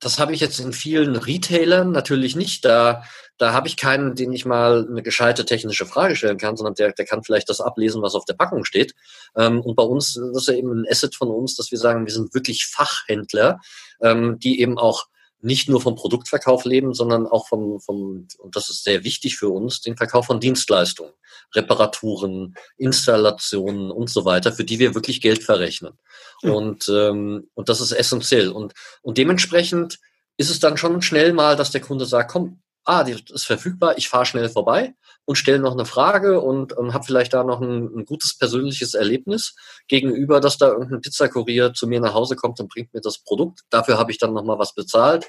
[0.00, 2.64] das habe ich jetzt in vielen Retailern natürlich nicht.
[2.64, 3.02] Da,
[3.36, 6.92] da habe ich keinen, den ich mal eine gescheite technische Frage stellen kann, sondern der,
[6.92, 8.94] der kann vielleicht das ablesen, was auf der Packung steht.
[9.36, 12.06] Ähm, und bei uns, das ist ja eben ein Asset von uns, dass wir sagen,
[12.06, 13.58] wir sind wirklich Fachhändler,
[14.00, 15.06] ähm, die eben auch
[15.40, 19.48] nicht nur vom Produktverkauf leben, sondern auch vom, vom, und das ist sehr wichtig für
[19.48, 21.12] uns, den Verkauf von Dienstleistungen,
[21.54, 25.98] Reparaturen, Installationen und so weiter, für die wir wirklich Geld verrechnen.
[26.42, 26.50] Mhm.
[26.50, 28.50] Und, ähm, und das ist essentiell.
[28.50, 29.98] Und, und dementsprechend
[30.36, 33.96] ist es dann schon schnell mal, dass der Kunde sagt, komm, ah, die ist verfügbar,
[33.96, 34.94] ich fahre schnell vorbei
[35.28, 38.94] und stelle noch eine Frage und, und habe vielleicht da noch ein, ein, gutes persönliches
[38.94, 39.54] Erlebnis
[39.86, 43.60] gegenüber, dass da irgendein Pizzakurier zu mir nach Hause kommt und bringt mir das Produkt.
[43.68, 45.26] Dafür habe ich dann nochmal was bezahlt.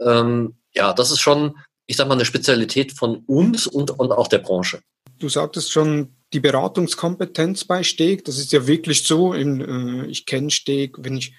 [0.00, 4.26] Ähm, ja, das ist schon, ich sag mal, eine Spezialität von uns und, und auch
[4.26, 4.80] der Branche.
[5.18, 9.34] Du sagtest schon, die Beratungskompetenz bei Steg, das ist ja wirklich so.
[9.34, 11.34] Äh, ich kenne Steg, wenn ich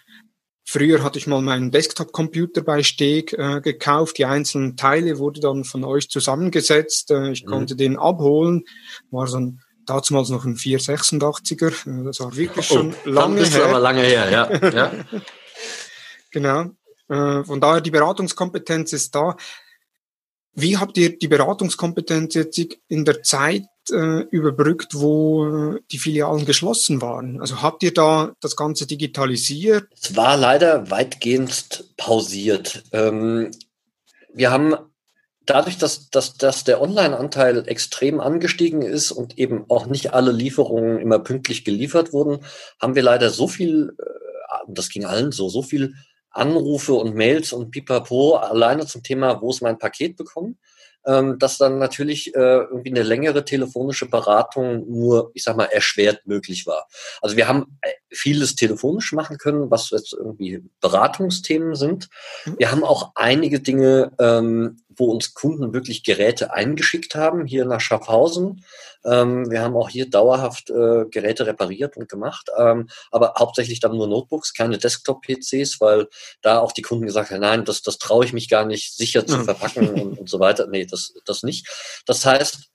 [0.66, 4.18] Früher hatte ich mal meinen Desktop-Computer bei Steg äh, gekauft.
[4.18, 7.12] Die einzelnen Teile wurden dann von euch zusammengesetzt.
[7.12, 7.50] Äh, ich mhm.
[7.50, 8.64] konnte den abholen.
[9.12, 12.02] War so ein damals noch ein 486er.
[12.02, 13.66] Äh, das war wirklich oh, schon oh, lange dann her.
[13.66, 14.70] aber lange her, ja.
[14.70, 14.92] ja.
[16.32, 16.72] genau.
[17.10, 19.36] Äh, von daher die Beratungskompetenz ist da.
[20.54, 27.02] Wie habt ihr die Beratungskompetenz jetzt in der Zeit äh, überbrückt, wo die Filialen geschlossen
[27.02, 27.40] waren?
[27.42, 29.88] Also habt ihr da das Ganze digitalisiert?
[30.00, 32.84] Es war leider weitgehend pausiert.
[32.92, 33.52] Ähm,
[34.34, 34.76] wir haben
[35.46, 41.00] dadurch, dass, dass, dass der Online-Anteil extrem angestiegen ist und eben auch nicht alle Lieferungen
[41.00, 42.44] immer pünktlich geliefert wurden,
[42.82, 44.04] haben wir leider so viel, äh,
[44.68, 45.96] das ging allen so, so viel
[46.30, 50.58] Anrufe und Mails und pipapo alleine zum Thema, wo ist mein Paket bekommen,
[51.06, 56.26] ähm, dass dann natürlich äh, irgendwie eine längere telefonische Beratung nur, ich sag mal, erschwert
[56.26, 56.88] möglich war.
[57.22, 62.10] Also wir haben äh, vieles telefonisch machen können, was jetzt irgendwie Beratungsthemen sind.
[62.46, 62.56] Mhm.
[62.58, 67.82] Wir haben auch einige Dinge, ähm, wo uns Kunden wirklich Geräte eingeschickt haben, hier nach
[67.82, 68.64] Schaffhausen.
[69.06, 73.96] Ähm, wir haben auch hier dauerhaft äh, Geräte repariert und gemacht, ähm, aber hauptsächlich dann
[73.98, 76.08] nur Notebooks, keine Desktop-PCs, weil
[76.42, 79.26] da auch die Kunden gesagt haben, nein, das, das traue ich mich gar nicht sicher
[79.26, 80.68] zu verpacken und, und so weiter.
[80.68, 81.68] Nee, das, das nicht.
[82.06, 82.70] Das heißt,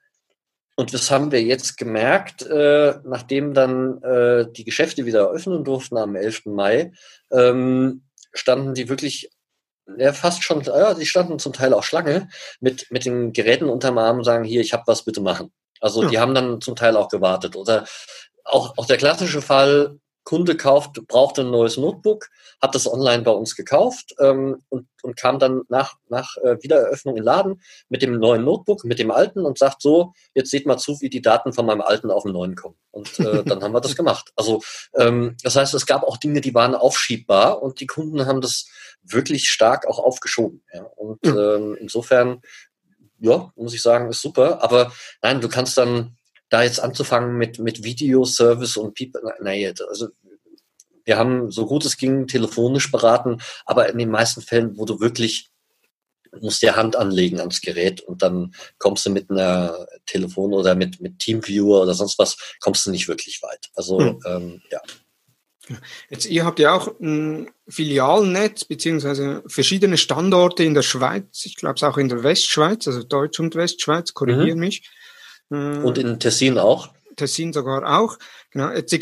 [0.79, 5.97] und das haben wir jetzt gemerkt, äh, nachdem dann äh, die Geschäfte wieder eröffnen durften
[5.97, 6.47] am 11.
[6.47, 6.93] Mai,
[7.33, 9.29] ähm, standen die wirklich
[9.96, 12.29] ja, fast schon, ja, die standen zum Teil auch Schlange
[12.61, 15.53] mit, mit den Geräten unterm Arm und sagen, hier, ich habe was, bitte machen.
[15.81, 16.09] Also ja.
[16.09, 17.57] die haben dann zum Teil auch gewartet.
[17.57, 17.87] Oder
[18.44, 19.98] auch, auch der klassische Fall,
[20.29, 22.29] Kunde kauft, braucht ein neues Notebook,
[22.61, 27.17] hat das online bei uns gekauft ähm, und, und kam dann nach, nach äh, Wiedereröffnung
[27.17, 30.77] in Laden mit dem neuen Notebook, mit dem alten und sagt so, jetzt seht mal
[30.77, 32.75] zu, wie die Daten von meinem alten auf den neuen kommen.
[32.91, 34.31] Und äh, dann haben wir das gemacht.
[34.37, 34.61] Also
[34.97, 38.69] ähm, das heißt, es gab auch Dinge, die waren aufschiebbar und die Kunden haben das
[39.03, 40.62] wirklich stark auch aufgeschoben.
[40.75, 40.83] Ja?
[40.83, 42.43] Und ähm, insofern
[43.19, 44.62] ja, muss ich sagen, ist super.
[44.62, 46.18] Aber nein, du kannst dann
[46.49, 50.09] da jetzt anzufangen mit, mit Videoservice und People, naja, also
[51.05, 55.01] wir haben so gut es ging telefonisch beraten, aber in den meisten Fällen, wo du
[55.01, 55.51] wirklich
[56.41, 61.01] musst dir Hand anlegen ans Gerät und dann kommst du mit einer Telefon oder mit,
[61.01, 63.71] mit Teamviewer oder sonst was, kommst du nicht wirklich weit.
[63.75, 64.21] Also, hm.
[64.27, 64.81] ähm, ja.
[66.09, 71.45] Jetzt, ihr habt ja auch ein Filialnetz beziehungsweise verschiedene Standorte in der Schweiz.
[71.45, 74.61] Ich glaube es auch in der Westschweiz, also Deutsch und Westschweiz, korrigiere mhm.
[74.61, 74.91] mich.
[75.51, 76.91] Äh, und in Tessin auch?
[77.17, 78.19] Tessin sogar auch.
[78.51, 78.71] Genau.
[78.71, 78.97] Jetzt,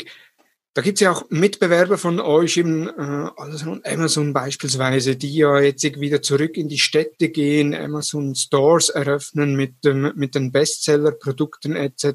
[0.73, 5.83] da gibt's ja auch Mitbewerber von euch, eben, äh, also Amazon beispielsweise, die ja jetzt
[5.99, 12.13] wieder zurück in die Städte gehen, Amazon Stores eröffnen mit, ähm, mit den Bestseller-Produkten etc.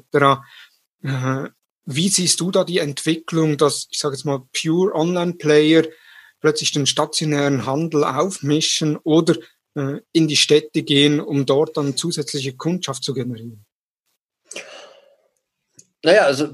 [1.03, 1.49] Äh,
[1.85, 5.83] wie siehst du da die Entwicklung, dass, ich sage jetzt mal, Pure Online-Player
[6.39, 9.35] plötzlich den stationären Handel aufmischen oder
[9.75, 13.65] äh, in die Städte gehen, um dort dann zusätzliche Kundschaft zu generieren?
[16.03, 16.49] Naja, also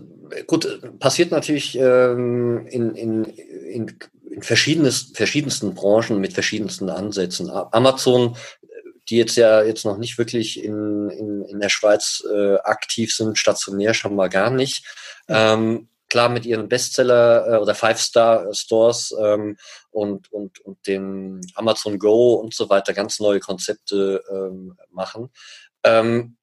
[0.48, 7.50] gut, passiert natürlich ähm, in, in, in, in verschiedensten Branchen mit verschiedensten Ansätzen.
[7.50, 8.38] Amazon,
[9.10, 13.40] die jetzt ja jetzt noch nicht wirklich in, in, in der Schweiz äh, aktiv sind,
[13.40, 14.86] stationär schon mal gar nicht.
[15.28, 19.58] Ähm, klar mit ihren Bestseller äh, oder Five-Star-Stores ähm,
[19.92, 25.30] und, und, und dem Amazon Go und so weiter ganz neue Konzepte ähm, machen.
[25.84, 26.36] Ähm,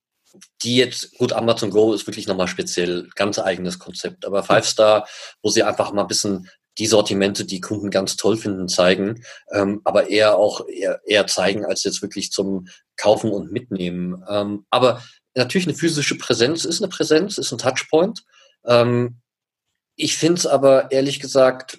[0.63, 5.09] die jetzt, gut, Amazon Go ist wirklich nochmal speziell, ganz eigenes Konzept, aber Five Star,
[5.43, 9.23] wo sie einfach mal ein bisschen die Sortimente, die Kunden ganz toll finden, zeigen,
[9.53, 14.23] ähm, aber eher auch eher, eher zeigen, als jetzt wirklich zum Kaufen und Mitnehmen.
[14.29, 15.03] Ähm, aber
[15.35, 18.25] natürlich eine physische Präsenz ist eine Präsenz, ist ein Touchpoint.
[18.67, 19.21] Ähm,
[19.97, 21.79] ich finde es aber ehrlich gesagt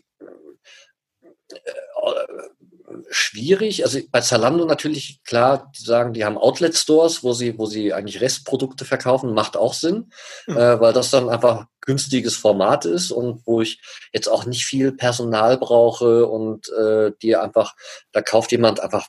[3.09, 3.83] schwierig.
[3.83, 8.21] Also bei Zalando natürlich klar, die sagen, die haben Outlet-Stores, wo sie, wo sie eigentlich
[8.21, 10.11] Restprodukte verkaufen, macht auch Sinn,
[10.47, 10.57] mhm.
[10.57, 13.81] äh, weil das dann einfach günstiges Format ist und wo ich
[14.13, 17.75] jetzt auch nicht viel Personal brauche und äh, die einfach,
[18.11, 19.07] da kauft jemand einfach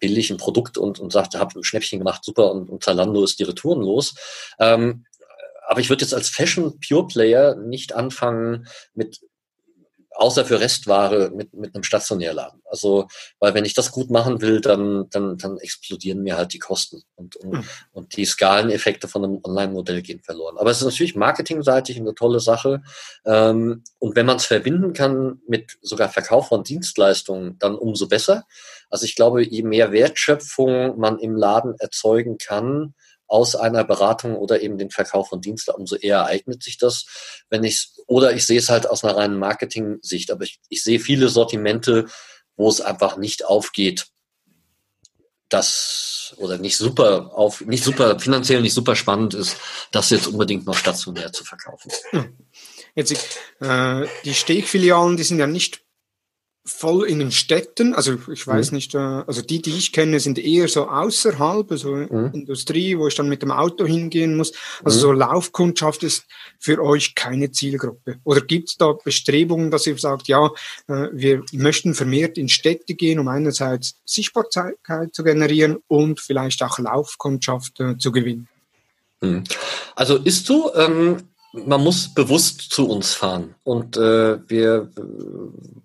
[0.00, 3.38] billig ein Produkt und, und sagt, hab ein Schnäppchen gemacht, super, und, und Zalando ist
[3.38, 4.14] die Retouren los.
[4.58, 5.06] Ähm,
[5.66, 9.20] aber ich würde jetzt als Fashion Pure Player nicht anfangen mit
[10.14, 12.62] außer für Restware mit, mit einem Stationärladen.
[12.64, 13.08] Also,
[13.40, 17.02] weil wenn ich das gut machen will, dann, dann, dann explodieren mir halt die Kosten
[17.16, 17.64] und, und, mhm.
[17.92, 20.56] und die Skaleneffekte von einem Online-Modell gehen verloren.
[20.58, 22.82] Aber es ist natürlich marketingseitig eine tolle Sache.
[23.24, 28.44] Ähm, und wenn man es verbinden kann mit sogar Verkauf von Dienstleistungen, dann umso besser.
[28.90, 32.94] Also ich glaube, je mehr Wertschöpfung man im Laden erzeugen kann,
[33.26, 37.06] aus einer Beratung oder eben den Verkauf von Diensten, umso eher eignet sich das.
[37.48, 41.00] Wenn ich oder ich sehe es halt aus einer reinen Marketing-Sicht, aber ich, ich sehe
[41.00, 42.06] viele Sortimente,
[42.56, 44.06] wo es einfach nicht aufgeht,
[45.48, 49.56] das oder nicht super auf, nicht super finanziell nicht super spannend ist,
[49.92, 51.92] das jetzt unbedingt noch stationär zu verkaufen.
[52.10, 52.36] Hm.
[52.94, 53.12] Jetzt
[53.60, 55.83] äh, die Stehfilialen, die sind ja nicht
[56.66, 57.94] voll in den Städten.
[57.94, 58.76] Also ich weiß mhm.
[58.76, 62.30] nicht, äh, also die, die ich kenne, sind eher so außerhalb, also mhm.
[62.32, 64.52] Industrie, wo ich dann mit dem Auto hingehen muss.
[64.82, 65.00] Also mhm.
[65.02, 66.24] so Laufkundschaft ist
[66.58, 68.16] für euch keine Zielgruppe.
[68.24, 70.46] Oder gibt es da Bestrebungen, dass ihr sagt, ja,
[70.88, 76.78] äh, wir möchten vermehrt in Städte gehen, um einerseits Sichtbarkeit zu generieren und vielleicht auch
[76.78, 78.48] Laufkundschaft äh, zu gewinnen?
[79.20, 79.44] Mhm.
[79.96, 81.18] Also ist so, ähm,
[81.52, 83.54] man muss bewusst zu uns fahren.
[83.64, 84.90] Und äh, wir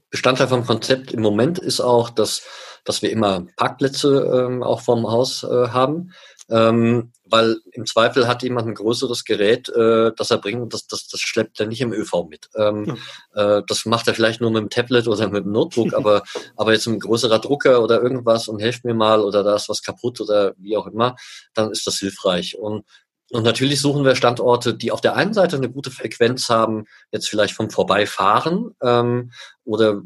[0.10, 2.44] Bestandteil vom Konzept im Moment ist auch, dass,
[2.84, 6.14] dass wir immer Parkplätze ähm, auch vorm Haus äh, haben.
[6.52, 11.08] Ähm, weil im Zweifel hat jemand ein größeres Gerät, äh, das er bringt, das, das,
[11.08, 12.50] das schleppt er nicht im ÖV mit.
[12.56, 12.98] Ähm,
[13.36, 13.58] ja.
[13.58, 16.24] äh, das macht er vielleicht nur mit dem Tablet oder mit dem Notebook, aber,
[16.56, 19.84] aber jetzt ein größerer Drucker oder irgendwas und helft mir mal oder da ist was
[19.84, 21.16] kaputt oder wie auch immer,
[21.54, 22.58] dann ist das hilfreich.
[22.58, 22.84] Und
[23.32, 27.30] und natürlich suchen wir Standorte, die auf der einen Seite eine gute Frequenz haben, jetzt
[27.30, 29.32] vielleicht vom Vorbeifahren ähm,
[29.64, 30.02] oder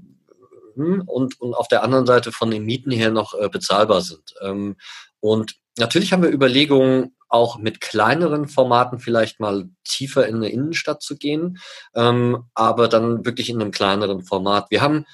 [0.76, 4.34] hm, und, und auf der anderen Seite von den Mieten her noch äh, bezahlbar sind.
[4.42, 4.76] Ähm,
[5.20, 11.02] und natürlich haben wir Überlegungen, auch mit kleineren Formaten vielleicht mal tiefer in eine Innenstadt
[11.02, 11.58] zu gehen,
[11.96, 14.70] ähm, aber dann wirklich in einem kleineren Format.
[14.70, 15.06] Wir haben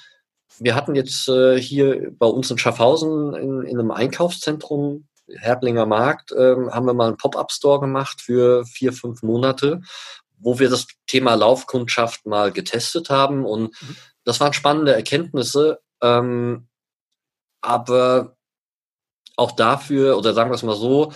[0.58, 6.32] wir hatten jetzt äh, hier bei uns in Schaffhausen in, in einem Einkaufszentrum Herblinger Markt
[6.32, 9.80] ähm, haben wir mal einen Pop-up-Store gemacht für vier, fünf Monate,
[10.38, 13.44] wo wir das Thema Laufkundschaft mal getestet haben.
[13.44, 13.96] Und mhm.
[14.24, 15.80] das waren spannende Erkenntnisse.
[16.02, 16.68] Ähm,
[17.60, 18.36] aber
[19.36, 21.12] auch dafür, oder sagen wir es mal so,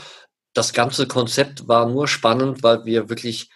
[0.52, 3.50] das ganze Konzept war nur spannend, weil wir wirklich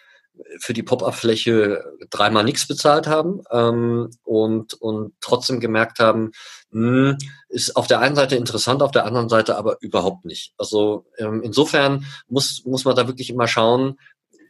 [0.61, 6.33] für die Pop-up-Fläche dreimal nichts bezahlt haben ähm, und, und trotzdem gemerkt haben,
[6.71, 10.53] mh, hm, ist auf der einen Seite interessant, auf der anderen Seite aber überhaupt nicht.
[10.59, 13.99] Also ähm, insofern muss, muss man da wirklich immer schauen,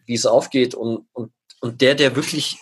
[0.07, 2.59] wie es aufgeht und, und, und der, der wirklich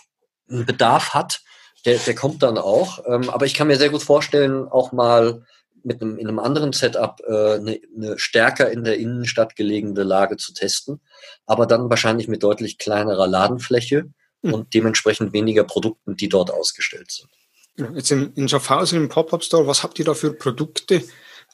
[0.49, 1.41] einen Bedarf hat,
[1.85, 2.99] der, der kommt dann auch.
[3.07, 5.43] Ähm, aber ich kann mir sehr gut vorstellen, auch mal
[5.83, 10.37] mit einem, in einem anderen Setup äh, eine, eine stärker in der Innenstadt gelegene Lage
[10.37, 10.99] zu testen,
[11.45, 14.53] aber dann wahrscheinlich mit deutlich kleinerer Ladenfläche mhm.
[14.53, 17.29] und dementsprechend weniger Produkten, die dort ausgestellt sind.
[17.77, 21.03] Jetzt in, in Schaffhausen im Pop-Up-Store, was habt ihr da für Produkte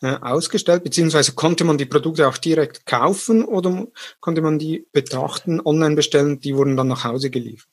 [0.01, 0.83] äh, ausgestellt?
[0.83, 3.87] Beziehungsweise konnte man die Produkte auch direkt kaufen oder
[4.21, 7.69] konnte man die betrachten, online bestellen, die wurden dann nach Hause geliefert?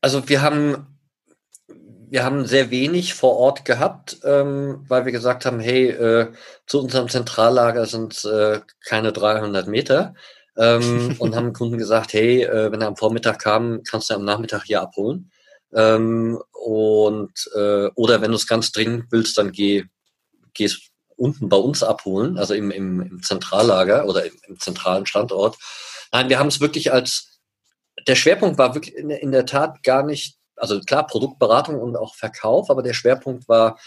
[0.00, 0.96] Also wir haben
[2.08, 6.32] wir haben sehr wenig vor Ort gehabt, ähm, weil wir gesagt haben, hey, äh,
[6.66, 10.14] zu unserem Zentrallager sind äh, keine 300 Meter.
[10.56, 14.24] Ähm, und haben Kunden gesagt, hey, äh, wenn er am Vormittag kam, kannst du am
[14.24, 15.30] Nachmittag hier abholen.
[15.76, 19.84] Ähm, und äh, oder wenn du es ganz dringend willst, dann geh,
[20.52, 25.56] gehst unten bei uns abholen, also im, im, im Zentrallager oder im, im zentralen Standort.
[26.12, 27.40] Nein, wir haben es wirklich als
[28.06, 32.14] der Schwerpunkt war wirklich in, in der Tat gar nicht also klar, Produktberatung und auch
[32.14, 33.78] Verkauf, aber der Schwerpunkt war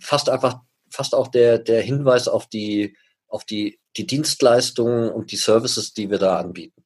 [0.00, 2.96] fast einfach, fast auch der, der Hinweis auf die,
[3.28, 6.84] auf die, die Dienstleistungen und die Services, die wir da anbieten.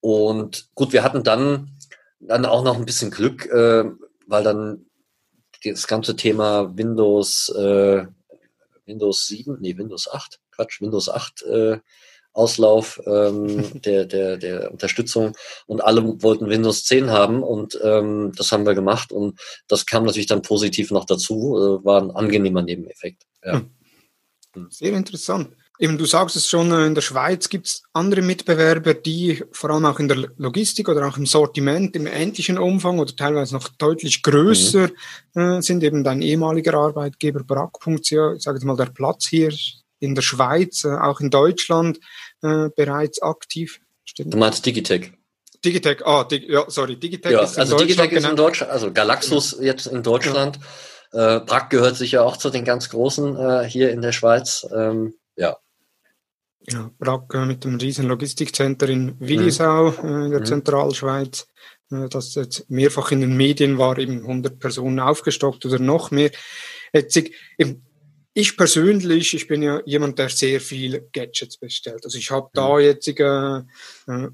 [0.00, 1.73] Und gut, wir hatten dann,
[2.20, 3.84] dann auch noch ein bisschen Glück, äh,
[4.26, 4.86] weil dann
[5.64, 8.06] das ganze Thema Windows, äh,
[8.86, 11.78] Windows 7, nee, Windows 8, Quatsch, Windows 8 äh,
[12.32, 18.52] Auslauf ähm, der, der, der Unterstützung und alle wollten Windows 10 haben und ähm, das
[18.52, 22.62] haben wir gemacht und das kam natürlich dann positiv noch dazu, äh, war ein angenehmer
[22.62, 23.22] Nebeneffekt.
[23.44, 23.62] Ja.
[24.54, 24.68] Hm.
[24.70, 25.54] Sehr interessant.
[25.80, 29.70] Eben, du sagst es schon, äh, in der Schweiz gibt es andere Mitbewerber, die vor
[29.70, 33.68] allem auch in der Logistik oder auch im Sortiment im ähnlichen Umfang oder teilweise noch
[33.68, 34.88] deutlich größer
[35.34, 35.40] mhm.
[35.40, 35.82] äh, sind.
[35.82, 39.52] Eben dein ehemaliger Arbeitgeber Brack.ch, ich sage jetzt mal der Platz hier
[39.98, 41.98] in der Schweiz, äh, auch in Deutschland
[42.42, 43.80] äh, bereits aktiv.
[44.04, 44.32] Stimmt?
[44.32, 45.12] Du meinst Digitech?
[45.64, 48.92] Digitech, ah, Dig ja, sorry, Digitech ja, ist in also Digitech ist in Deutschland, also
[48.92, 49.64] Galaxus ja.
[49.64, 50.60] jetzt in Deutschland.
[51.12, 51.38] Ja.
[51.38, 54.66] Äh, Brack gehört sicher auch zu den ganz Großen äh, hier in der Schweiz.
[54.72, 55.56] Ähm, ja.
[56.66, 60.08] Ja, Brack äh, mit dem riesen Logistikcenter in Willisau mhm.
[60.08, 60.46] äh, in der mhm.
[60.46, 61.46] Zentralschweiz,
[61.90, 66.30] äh, das jetzt mehrfach in den Medien war, eben 100 Personen aufgestockt oder noch mehr.
[66.92, 67.20] Jetzt,
[68.36, 72.04] ich persönlich, ich bin ja jemand, der sehr viel Gadgets bestellt.
[72.04, 72.80] Also ich habe da mhm.
[72.80, 73.62] jetzt äh,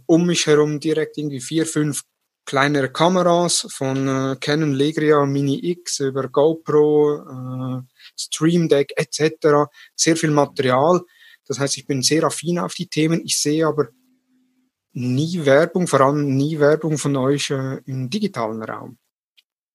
[0.07, 2.03] um mich herum direkt irgendwie vier, fünf
[2.47, 7.83] kleinere Kameras von äh, Canon Legria Mini X über GoPro, äh,
[8.17, 9.69] Stream Deck etc.
[9.97, 11.03] Sehr viel Material.
[11.51, 13.21] Das heißt, ich bin sehr affin auf die Themen.
[13.25, 13.89] Ich sehe aber
[14.93, 18.99] nie Werbung, vor allem nie Werbung von euch äh, im digitalen Raum.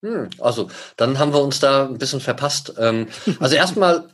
[0.04, 2.74] Hm, also, dann haben wir uns da ein bisschen verpasst.
[2.78, 3.08] Ähm,
[3.40, 4.10] also erstmal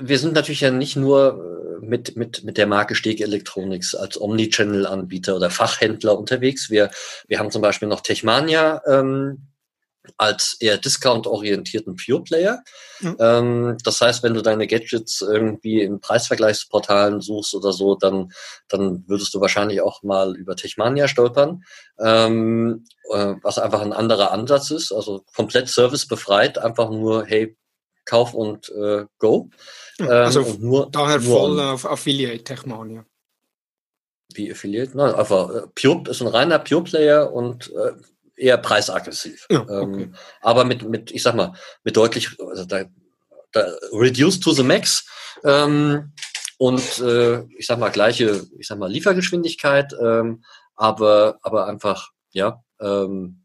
[0.00, 4.20] wir sind natürlich ja nicht nur äh, mit, mit, mit der Marke Steg Electronics als
[4.20, 6.70] Omnichannel-Anbieter oder Fachhändler unterwegs.
[6.70, 6.90] Wir,
[7.28, 9.48] wir haben zum Beispiel noch Techmania, ähm,
[10.16, 12.62] als eher discount-orientierten Pure-Player.
[13.00, 13.16] Mhm.
[13.20, 18.32] Ähm, das heißt, wenn du deine Gadgets irgendwie in Preisvergleichsportalen suchst oder so, dann,
[18.68, 21.62] dann würdest du wahrscheinlich auch mal über Techmania stolpern,
[21.98, 27.56] ähm, äh, was einfach ein anderer Ansatz ist, also komplett servicebefreit, einfach nur, hey,
[28.04, 29.50] kauf und äh, go.
[30.00, 33.04] Ähm, also nur, daher nur voll auf Affiliate Techmania.
[34.34, 34.96] Wie Affiliate?
[34.96, 37.92] Nein, einfach äh, Pure ist ein reiner Pure-Player und äh,
[38.42, 39.46] eher preisaggressiv.
[39.50, 40.02] Ja, okay.
[40.02, 42.84] ähm, aber mit, mit, ich sag mal, mit deutlich, also da,
[43.52, 45.06] da reduced to the max
[45.44, 46.12] ähm,
[46.58, 52.62] und äh, ich sag mal gleiche, ich sag mal Liefergeschwindigkeit, ähm, aber aber einfach ja
[52.80, 53.44] ähm,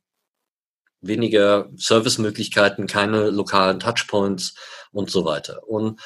[1.02, 4.56] weniger Servicemöglichkeiten, keine lokalen Touchpoints
[4.92, 5.68] und so weiter.
[5.68, 6.02] Und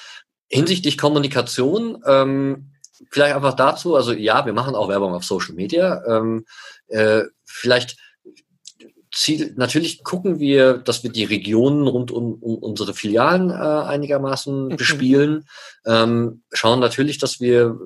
[0.47, 2.71] hinsichtlich Kommunikation ähm,
[3.09, 6.03] vielleicht einfach dazu, also ja, wir machen auch Werbung auf Social Media.
[6.05, 6.45] Ähm,
[6.87, 7.97] äh, vielleicht
[9.13, 14.69] Ziel, natürlich gucken wir, dass wir die Regionen rund um, um unsere Filialen äh, einigermaßen
[14.69, 14.75] mhm.
[14.77, 15.47] bespielen.
[15.85, 17.77] Ähm, schauen natürlich, dass wir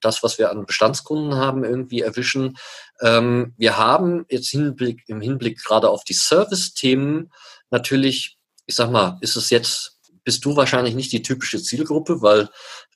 [0.00, 2.58] das, was wir an Bestandskunden haben, irgendwie erwischen.
[3.00, 7.32] Ähm, wir haben jetzt Hinblick, im Hinblick gerade auf die Service-Themen
[7.70, 9.91] natürlich, ich sag mal, ist es jetzt,
[10.24, 12.48] bist du wahrscheinlich nicht die typische Zielgruppe, weil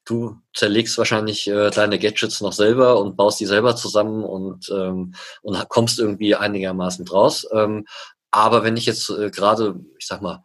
[0.05, 5.15] du zerlegst wahrscheinlich äh, deine Gadgets noch selber und baust die selber zusammen und, ähm,
[5.43, 7.47] und kommst irgendwie einigermaßen draus.
[7.53, 7.87] Ähm,
[8.31, 10.45] aber wenn ich jetzt äh, gerade, ich sag mal,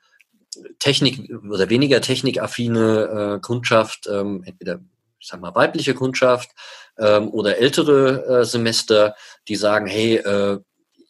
[0.79, 4.79] Technik oder weniger technikaffine äh, Kundschaft, ähm, entweder
[5.19, 6.49] ich sag mal weibliche Kundschaft
[6.97, 9.15] ähm, oder ältere äh, Semester,
[9.47, 10.59] die sagen, hey, äh,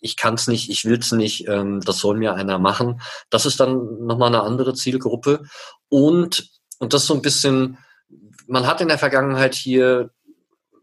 [0.01, 3.01] ich kann es nicht, ich will es nicht, ähm, das soll mir einer machen.
[3.29, 5.43] Das ist dann nochmal eine andere Zielgruppe.
[5.89, 7.77] Und, und das so ein bisschen
[8.51, 10.11] man hat in der Vergangenheit hier,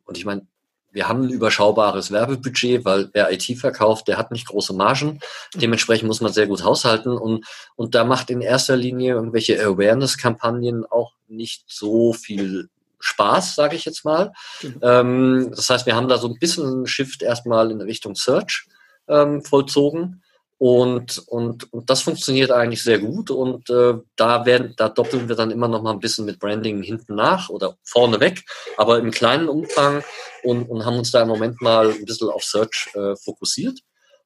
[0.06, 0.46] und ich meine,
[0.90, 5.20] wir haben ein überschaubares Werbebudget, weil wer IT verkauft, der hat nicht große Margen.
[5.54, 7.44] Dementsprechend muss man sehr gut haushalten und,
[7.76, 13.84] und da macht in erster Linie irgendwelche Awareness-Kampagnen auch nicht so viel Spaß, sage ich
[13.84, 14.32] jetzt mal.
[14.62, 14.80] Mhm.
[14.82, 18.66] Ähm, das heißt, wir haben da so ein bisschen einen Shift erstmal in Richtung Search
[19.08, 20.22] ähm, vollzogen.
[20.58, 23.30] Und, und, und das funktioniert eigentlich sehr gut.
[23.30, 26.82] Und äh, da werden, da doppeln wir dann immer noch mal ein bisschen mit Branding
[26.82, 28.44] hinten nach oder vorne weg,
[28.76, 30.02] aber im kleinen Umfang
[30.42, 33.78] und, und haben uns da im Moment mal ein bisschen auf Search äh, fokussiert.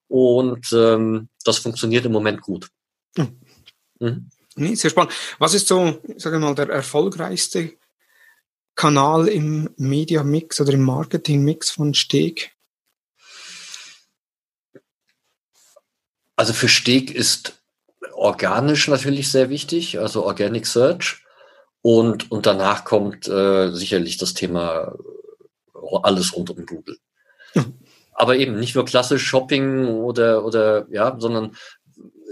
[0.08, 2.68] Und ähm, das funktioniert im Moment gut.
[3.16, 3.38] Hm.
[4.00, 4.30] Mhm.
[4.56, 5.12] Nee, sehr spannend.
[5.38, 7.72] Was ist so, sage mal, der erfolgreichste
[8.74, 12.54] Kanal im Media Mix oder im Marketing Mix von Steg?
[16.42, 17.62] Also für Steg ist
[18.14, 21.24] organisch natürlich sehr wichtig, also Organic Search.
[21.82, 24.92] Und, und danach kommt äh, sicherlich das Thema
[26.02, 26.98] alles rund um Google.
[28.12, 31.54] Aber eben nicht nur klassisch Shopping oder, oder ja, sondern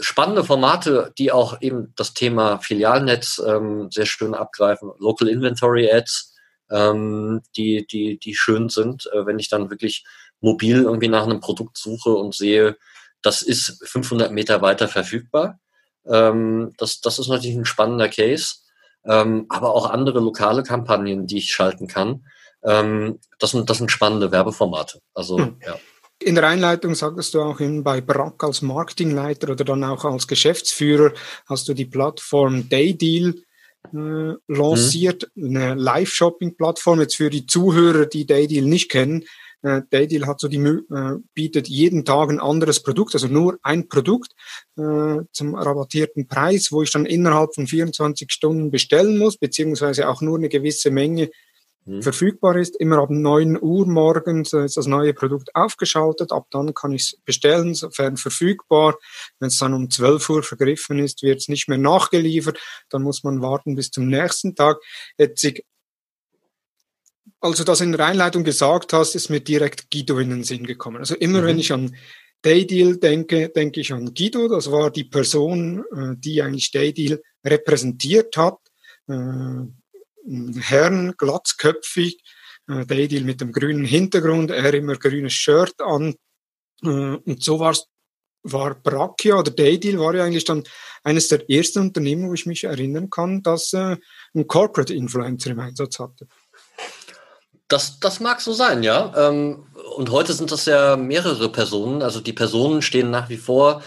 [0.01, 4.91] spannende Formate, die auch eben das Thema Filialnetz ähm, sehr schön abgreifen.
[4.99, 6.35] Local Inventory Ads,
[6.69, 10.05] ähm, die, die, die schön sind, äh, wenn ich dann wirklich
[10.41, 12.77] mobil irgendwie nach einem Produkt suche und sehe,
[13.23, 15.59] das ist 500 Meter weiter verfügbar.
[16.07, 18.57] Ähm, das, das ist natürlich ein spannender Case.
[19.05, 22.25] Ähm, aber auch andere lokale Kampagnen, die ich schalten kann.
[22.63, 25.01] Ähm, das, sind, das sind spannende Werbeformate.
[25.15, 25.57] Also, hm.
[25.65, 25.79] ja.
[26.23, 30.29] In der Einleitung sagtest du auch in, bei Brack als Marketingleiter oder dann auch als
[30.29, 31.15] Geschäftsführer
[31.47, 33.37] hast du die Plattform Daydeal
[33.95, 35.57] äh, lanciert, mhm.
[35.57, 37.01] eine Live-Shopping-Plattform.
[37.01, 39.25] Jetzt für die Zuhörer, die Daydeal nicht kennen,
[39.63, 43.89] äh, Daydeal hat so die äh, bietet jeden Tag ein anderes Produkt, also nur ein
[43.89, 44.33] Produkt
[44.77, 50.23] äh, zum rabattierten Preis, wo ich dann innerhalb von 24 Stunden bestellen muss, beziehungsweise auch
[50.23, 51.31] nur eine gewisse Menge
[51.85, 52.03] mhm.
[52.03, 52.77] verfügbar ist.
[52.81, 56.33] Immer ab 9 Uhr morgens ist das neue Produkt aufgeschaltet.
[56.33, 58.97] Ab dann kann ich es bestellen, sofern verfügbar.
[59.39, 62.59] Wenn es dann um 12 Uhr vergriffen ist, wird es nicht mehr nachgeliefert.
[62.89, 64.79] Dann muss man warten bis zum nächsten Tag.
[65.19, 65.43] Jetzt
[67.41, 70.67] als du das in der Einleitung gesagt hast, ist mir direkt Guido in den Sinn
[70.67, 70.99] gekommen.
[70.99, 71.47] Also immer mhm.
[71.47, 71.97] wenn ich an
[72.43, 74.49] Daydeal denke, denke ich an Guido.
[74.49, 78.59] Das war die Person, äh, die eigentlich Daydeal repräsentiert hat.
[79.09, 79.67] Äh,
[80.61, 82.23] Herrn, glatzköpfig,
[82.69, 86.15] äh, Daydeal mit dem grünen Hintergrund, er immer grünes Shirt an.
[86.83, 87.87] Und so war's,
[88.43, 90.65] war Brachia oder Daydeal war ja eigentlich dann
[91.05, 93.99] eines der ersten Unternehmen, wo ich mich erinnern kann, dass ein
[94.47, 96.27] Corporate Influencer im Einsatz hatte.
[97.71, 99.13] Das, das mag so sein, ja.
[99.17, 102.03] Ähm, und heute sind das ja mehrere Personen.
[102.03, 103.83] Also die Personen stehen nach wie vor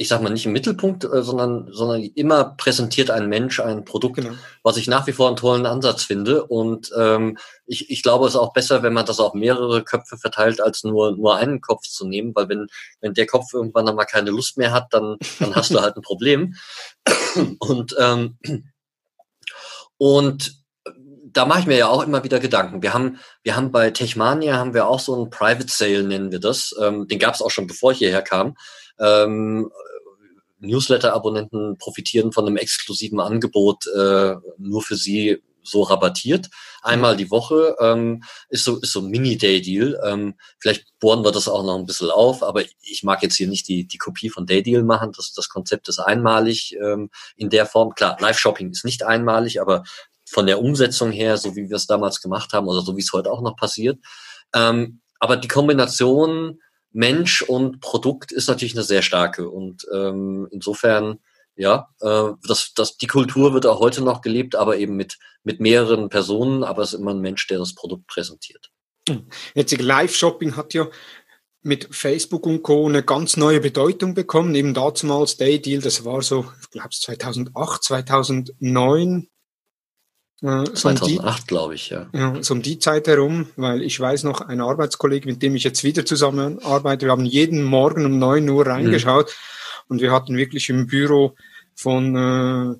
[0.00, 4.16] ich sag mal, nicht im Mittelpunkt, äh, sondern, sondern immer präsentiert ein Mensch ein Produkt,
[4.16, 4.30] genau.
[4.62, 6.46] was ich nach wie vor einen tollen Ansatz finde.
[6.46, 10.16] Und ähm, ich, ich glaube, es ist auch besser, wenn man das auf mehrere Köpfe
[10.16, 12.68] verteilt, als nur, nur einen Kopf zu nehmen, weil wenn,
[13.02, 16.02] wenn der Kopf irgendwann einmal keine Lust mehr hat, dann, dann hast du halt ein
[16.02, 16.54] Problem.
[17.58, 18.38] Und, ähm,
[19.98, 20.59] und
[21.32, 22.82] da mache ich mir ja auch immer wieder Gedanken.
[22.82, 26.40] Wir haben, wir haben bei Techmania haben wir auch so einen Private Sale, nennen wir
[26.40, 26.74] das.
[26.80, 28.56] Ähm, den gab es auch schon, bevor ich hierher kam.
[28.98, 29.70] Ähm,
[30.60, 36.48] Newsletter-Abonnenten profitieren von einem exklusiven Angebot äh, nur für sie so rabattiert.
[36.82, 40.00] Einmal die Woche ähm, ist so ist so ein Mini-Day-Deal.
[40.04, 43.48] Ähm, vielleicht bohren wir das auch noch ein bisschen auf, aber ich mag jetzt hier
[43.48, 45.12] nicht die, die Kopie von Day-Deal machen.
[45.14, 47.94] Das, das Konzept ist einmalig ähm, in der Form.
[47.94, 49.84] Klar, Live-Shopping ist nicht einmalig, aber
[50.30, 53.12] von der Umsetzung her, so wie wir es damals gemacht haben oder so wie es
[53.12, 53.98] heute auch noch passiert.
[54.54, 56.60] Ähm, aber die Kombination
[56.92, 59.48] Mensch und Produkt ist natürlich eine sehr starke.
[59.48, 61.20] Und ähm, insofern,
[61.54, 65.60] ja, äh, das, das, die Kultur wird auch heute noch gelebt, aber eben mit, mit
[65.60, 68.70] mehreren Personen, aber es ist immer ein Mensch, der das Produkt präsentiert.
[69.08, 69.28] Hm.
[69.54, 70.88] Jetzt Live-Shopping hat ja
[71.62, 72.88] mit Facebook und Co.
[72.88, 74.54] eine ganz neue Bedeutung bekommen.
[74.54, 79.28] Eben damals Day Deal, das war so, ich glaube 2008, 2009,
[80.42, 82.08] äh, so 2008, glaube ich, ja.
[82.12, 82.42] ja.
[82.42, 85.84] So um die Zeit herum, weil ich weiß noch, ein Arbeitskollege, mit dem ich jetzt
[85.84, 89.84] wieder zusammenarbeite, wir haben jeden Morgen um neun Uhr reingeschaut mhm.
[89.88, 91.34] und wir hatten wirklich im Büro
[91.74, 92.74] von äh,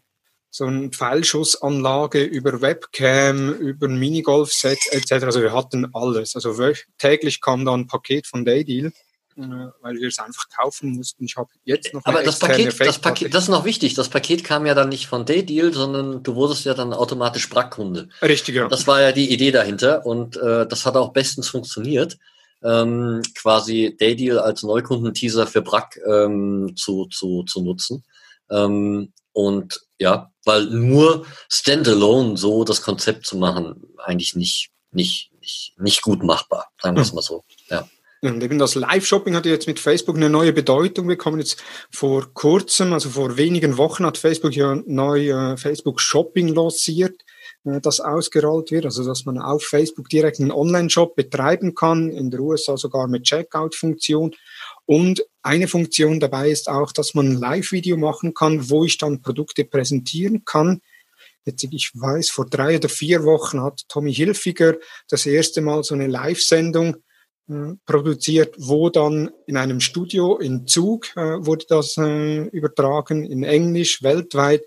[0.51, 5.13] so eine Pfeilschussanlage über Webcam, über ein Minigolf-Set etc.
[5.25, 6.35] Also wir hatten alles.
[6.35, 6.55] Also
[6.99, 8.93] täglich kam da ein Paket von Daydeal.
[9.41, 11.25] Äh, weil wir es einfach kaufen mussten.
[11.25, 13.95] Ich habe jetzt noch Aber das Paket, das Paket, das ist noch wichtig.
[13.95, 18.09] Das Paket kam ja dann nicht von Daydeal, sondern du wurdest ja dann automatisch Brackkunde.
[18.21, 18.69] Richtig, ja.
[18.69, 22.19] Das war ja die Idee dahinter und äh, das hat auch bestens funktioniert.
[22.63, 28.05] Ähm, quasi Daydeal als Neukundenteaser für Brack ähm, zu, zu, zu nutzen.
[28.51, 35.75] Ähm, und ja, weil nur Standalone so das Konzept zu machen, eigentlich nicht, nicht, nicht,
[35.79, 37.15] nicht gut machbar, sagen wir es hm.
[37.15, 37.45] mal so.
[37.71, 37.89] Ja.
[38.23, 41.39] Und eben das Live-Shopping hat jetzt mit Facebook eine neue Bedeutung bekommen.
[41.39, 47.23] Jetzt vor kurzem, also vor wenigen Wochen, hat Facebook ja neu äh, Facebook Shopping lanciert,
[47.65, 48.85] äh, das ausgerollt wird.
[48.85, 53.23] Also dass man auf Facebook direkt einen Online-Shop betreiben kann, in der USA sogar mit
[53.23, 54.37] Checkout-Funktion.
[54.85, 59.23] Und eine Funktion dabei ist auch, dass man ein Live-Video machen kann, wo ich dann
[59.23, 60.83] Produkte präsentieren kann.
[61.47, 64.77] Jetzt, ich weiß, vor drei oder vier Wochen hat Tommy Hilfiger
[65.09, 66.97] das erste Mal so eine Live-Sendung
[67.85, 74.03] produziert, wo dann in einem Studio in Zug äh, wurde das äh, übertragen, in Englisch,
[74.03, 74.63] weltweit,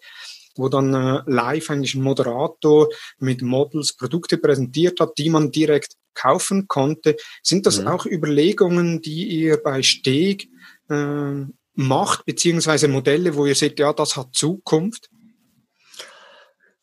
[0.55, 5.93] wo dann äh, live eigentlich ein Moderator mit Models Produkte präsentiert hat, die man direkt
[6.13, 7.15] kaufen konnte.
[7.41, 7.87] Sind das mhm.
[7.87, 10.49] auch Überlegungen, die ihr bei Steg
[10.89, 15.09] äh, macht, beziehungsweise Modelle, wo ihr seht, ja, das hat Zukunft?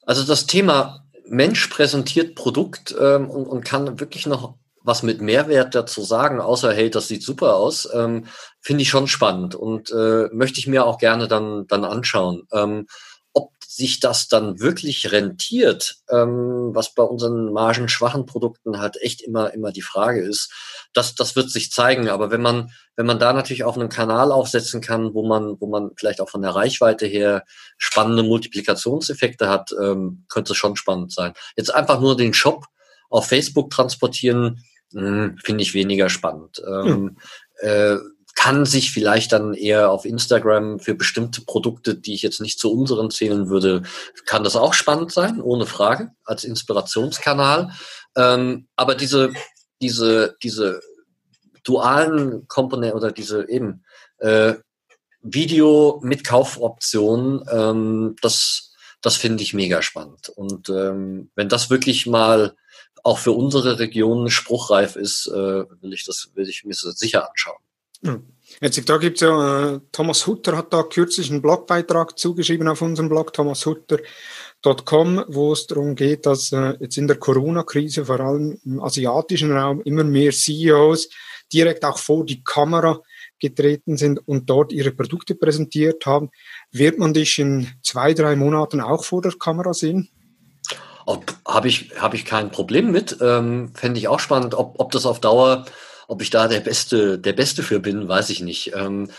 [0.03, 5.75] Also das Thema Mensch präsentiert Produkt ähm, und, und kann wirklich noch was mit Mehrwert
[5.75, 8.27] dazu sagen, außer hey, das sieht super aus, ähm,
[8.61, 12.47] finde ich schon spannend und äh, möchte ich mir auch gerne dann dann anschauen.
[12.53, 12.87] Ähm,
[13.33, 19.55] ob sich das dann wirklich rentiert, ähm, was bei unseren margenschwachen Produkten halt echt immer
[19.55, 20.53] immer die Frage ist,
[20.93, 22.09] das das wird sich zeigen.
[22.09, 25.69] Aber wenn man wenn man da natürlich auf einen Kanal aufsetzen kann, wo man wo
[25.69, 27.45] man vielleicht auch von der Reichweite her
[27.79, 31.35] spannende Multiplikationseffekte hat, ähm, könnte es schon spannend sein.
[31.57, 32.67] Jetzt einfach nur den Shop
[33.11, 34.63] auf Facebook transportieren,
[34.93, 36.63] finde ich weniger spannend.
[36.67, 37.17] Ähm,
[37.61, 37.97] äh,
[38.35, 42.73] kann sich vielleicht dann eher auf Instagram für bestimmte Produkte, die ich jetzt nicht zu
[42.73, 43.83] unseren zählen würde,
[44.25, 47.73] kann das auch spannend sein, ohne Frage, als Inspirationskanal.
[48.17, 49.33] Ähm, aber diese,
[49.83, 50.81] diese, diese
[51.65, 53.85] dualen Komponenten oder diese eben
[54.19, 54.55] äh,
[55.23, 58.73] Video mit Kaufoptionen, ähm, das,
[59.03, 60.31] das finde ich mega spannend.
[60.31, 62.55] Und ähm, wenn das wirklich mal
[63.05, 67.29] auch für unsere Region spruchreif ist, äh, will ich das, will ich mir das sicher
[67.29, 67.59] anschauen.
[68.05, 68.23] Hm.
[68.61, 73.09] Jetzt, da gibt's ja, äh, Thomas Hutter hat da kürzlich einen Blogbeitrag zugeschrieben auf unserem
[73.09, 78.83] Blog, thomashutter.com, wo es darum geht, dass äh, jetzt in der Corona-Krise, vor allem im
[78.83, 81.09] asiatischen Raum, immer mehr CEOs
[81.53, 83.01] direkt auch vor die Kamera
[83.39, 86.31] getreten sind und dort ihre Produkte präsentiert haben.
[86.73, 90.11] Wird man dich in zwei, drei Monaten auch vor der Kamera sehen?
[91.47, 93.19] Habe ich, hab ich kein Problem mit.
[93.21, 95.65] Ähm, Fände ich auch spannend, ob, ob das auf Dauer,
[96.09, 98.73] ob ich da der Beste, der Beste für bin, weiß ich nicht.
[98.75, 99.11] Ähm,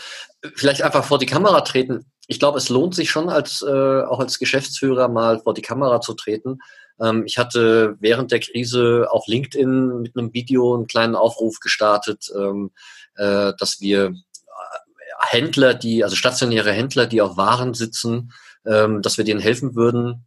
[0.55, 2.05] vielleicht einfach vor die Kamera treten.
[2.27, 6.01] Ich glaube, es lohnt sich schon, als äh, auch als Geschäftsführer mal vor die Kamera
[6.01, 6.59] zu treten.
[6.99, 12.31] Ähm, ich hatte während der Krise auf LinkedIn mit einem Video einen kleinen Aufruf gestartet,
[12.35, 12.71] ähm,
[13.15, 14.13] äh, dass wir
[15.19, 18.33] Händler, die, also stationäre Händler, die auf Waren sitzen,
[18.65, 20.25] ähm, dass wir denen helfen würden,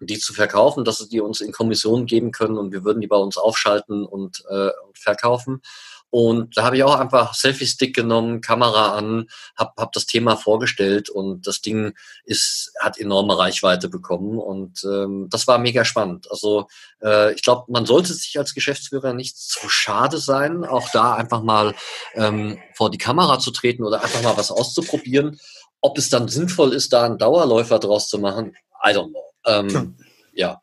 [0.00, 3.06] die zu verkaufen, dass sie die uns in Kommission geben können und wir würden die
[3.06, 5.62] bei uns aufschalten und, äh, verkaufen.
[6.10, 11.10] Und da habe ich auch einfach Selfie-Stick genommen, Kamera an, habe hab das Thema vorgestellt
[11.10, 11.94] und das Ding
[12.24, 16.30] ist, hat enorme Reichweite bekommen und ähm, das war mega spannend.
[16.30, 16.66] Also
[17.02, 21.42] äh, ich glaube, man sollte sich als Geschäftsführer nicht zu schade sein, auch da einfach
[21.42, 21.74] mal
[22.14, 25.38] ähm, vor die Kamera zu treten oder einfach mal was auszuprobieren.
[25.82, 29.27] Ob es dann sinnvoll ist, da einen Dauerläufer draus zu machen, I don't know.
[29.48, 29.96] Ähm,
[30.32, 30.60] ja.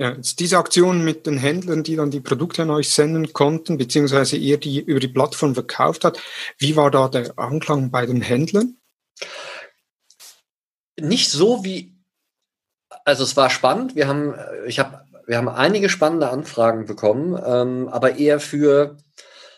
[0.00, 4.38] Ja, diese Aktion mit den Händlern, die dann die Produkte an euch senden konnten, beziehungsweise
[4.38, 6.18] ihr die über die Plattform verkauft hat,
[6.56, 8.78] wie war da der Anklang bei den Händlern?
[10.98, 11.98] Nicht so wie,
[13.04, 13.94] also es war spannend.
[13.94, 14.34] Wir haben,
[14.66, 18.96] ich habe, wir haben einige spannende Anfragen bekommen, ähm, aber eher für,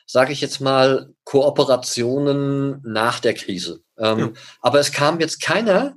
[0.07, 3.85] sage ich jetzt mal, Kooperationen nach der Krise.
[3.97, 4.31] Ähm, ja.
[4.61, 5.97] Aber es kam jetzt keiner,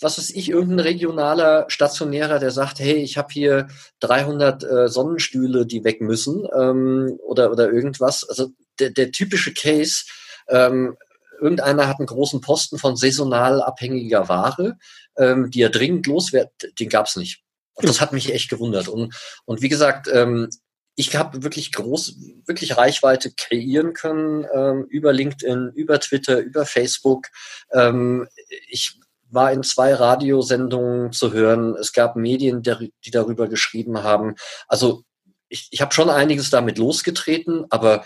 [0.00, 3.68] was weiß ich, irgendein regionaler Stationärer, der sagt, hey, ich habe hier
[4.00, 8.28] 300 äh, Sonnenstühle, die weg müssen ähm, oder, oder irgendwas.
[8.28, 10.04] Also der, der typische Case,
[10.48, 10.96] ähm,
[11.40, 14.76] irgendeiner hat einen großen Posten von saisonal abhängiger Ware,
[15.16, 17.42] ähm, die er dringend loswerden, den gab's nicht.
[17.74, 18.88] Und das hat mich echt gewundert.
[18.88, 20.48] Und, und wie gesagt, ähm,
[20.96, 27.28] ich habe wirklich groß, wirklich Reichweite kreieren können ähm, über LinkedIn, über Twitter, über Facebook.
[27.72, 28.26] Ähm,
[28.68, 28.98] ich
[29.30, 31.74] war in zwei Radiosendungen zu hören.
[31.76, 34.34] Es gab Medien, die darüber geschrieben haben.
[34.66, 35.02] Also
[35.48, 38.04] ich, ich habe schon einiges damit losgetreten, aber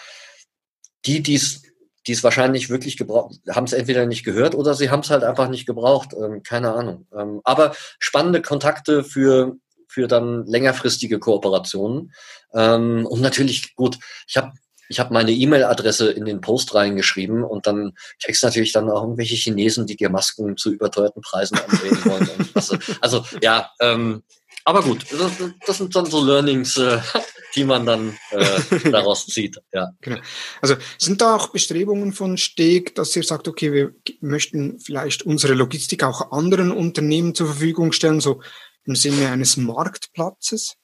[1.05, 1.63] die, die es
[2.09, 5.23] die es wahrscheinlich wirklich gebraucht, haben es entweder nicht gehört oder sie haben es halt
[5.23, 6.15] einfach nicht gebraucht.
[6.15, 7.07] Ähm, keine Ahnung.
[7.17, 9.57] Ähm, aber spannende Kontakte für
[9.93, 12.13] für dann längerfristige Kooperationen.
[12.55, 14.53] Ähm, und natürlich, gut, ich habe
[14.93, 19.35] ich habe meine E-Mail-Adresse in den Post reingeschrieben und dann kriegst natürlich dann auch irgendwelche
[19.35, 22.29] Chinesen, die dir Masken zu überteuerten Preisen andrehen wollen.
[22.55, 24.23] also, also ja, ähm,
[24.65, 25.33] aber gut, das,
[25.67, 27.01] das, sind dann so Learnings, äh,
[27.57, 29.59] die man dann äh, daraus zieht.
[29.73, 29.93] Ja.
[30.03, 30.19] Genau.
[30.61, 35.55] Also sind da auch Bestrebungen von Steg, dass ihr sagt, okay, wir möchten vielleicht unsere
[35.55, 38.43] Logistik auch anderen Unternehmen zur Verfügung stellen, so
[38.85, 40.77] im Sinne eines Marktplatzes?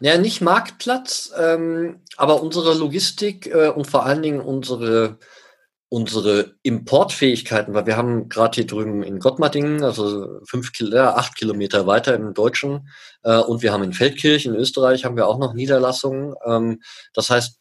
[0.00, 5.18] Ja, nicht Marktplatz, ähm, aber unsere Logistik äh, und vor allen Dingen unsere
[5.90, 11.86] unsere Importfähigkeiten, weil wir haben gerade hier drüben in Gottmattingen, also fünf Kilo, acht Kilometer
[11.86, 12.90] weiter im Deutschen,
[13.22, 16.34] äh, und wir haben in Feldkirch in Österreich haben wir auch noch Niederlassungen.
[16.44, 16.82] Ähm,
[17.14, 17.58] das heißt,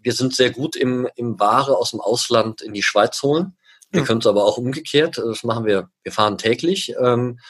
[0.00, 3.56] wir sind sehr gut im, im Ware aus dem Ausland in die Schweiz holen.
[3.90, 4.06] Wir ja.
[4.06, 5.18] können es aber auch umgekehrt.
[5.18, 5.88] Das machen wir.
[6.02, 6.94] Wir fahren täglich.
[7.00, 7.40] Ähm,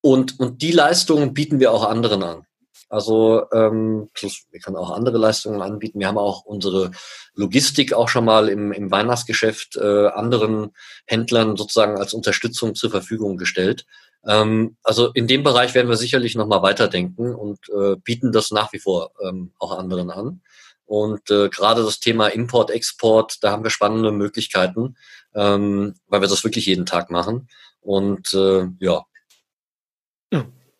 [0.00, 2.46] und, und die Leistungen bieten wir auch anderen an.
[2.88, 6.00] Also ähm, plus, wir können auch andere Leistungen anbieten.
[6.00, 6.90] Wir haben auch unsere
[7.34, 10.70] Logistik auch schon mal im, im Weihnachtsgeschäft äh, anderen
[11.06, 13.84] Händlern sozusagen als Unterstützung zur Verfügung gestellt.
[14.26, 18.72] Ähm, also in dem Bereich werden wir sicherlich nochmal weiterdenken und äh, bieten das nach
[18.72, 20.40] wie vor ähm, auch anderen an.
[20.86, 24.96] Und äh, gerade das Thema Import, Export, da haben wir spannende Möglichkeiten,
[25.34, 27.48] ähm, weil wir das wirklich jeden Tag machen.
[27.80, 29.04] Und äh, ja,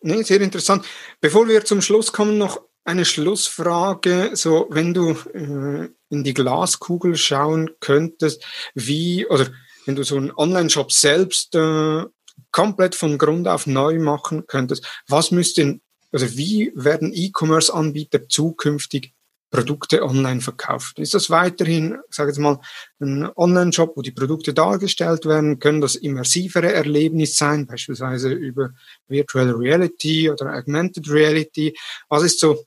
[0.01, 0.85] Nee, sehr interessant.
[1.21, 4.31] Bevor wir zum Schluss kommen, noch eine Schlussfrage.
[4.35, 8.45] So, wenn du äh, in die Glaskugel schauen könntest,
[8.75, 9.49] wie, oder
[9.85, 12.05] wenn du so einen Online-Shop selbst äh,
[12.53, 15.81] komplett von Grund auf neu machen könntest, was müsste,
[16.13, 19.13] also wie werden E-Commerce-Anbieter zukünftig
[19.51, 20.99] Produkte online verkauft.
[20.99, 22.61] Ist das weiterhin, sage ich mal,
[23.01, 25.59] ein Online-Shop, wo die Produkte dargestellt werden?
[25.59, 28.71] Können das immersivere Erlebnis sein, beispielsweise über
[29.07, 31.77] Virtual Reality oder Augmented Reality?
[32.09, 32.65] Was ist so,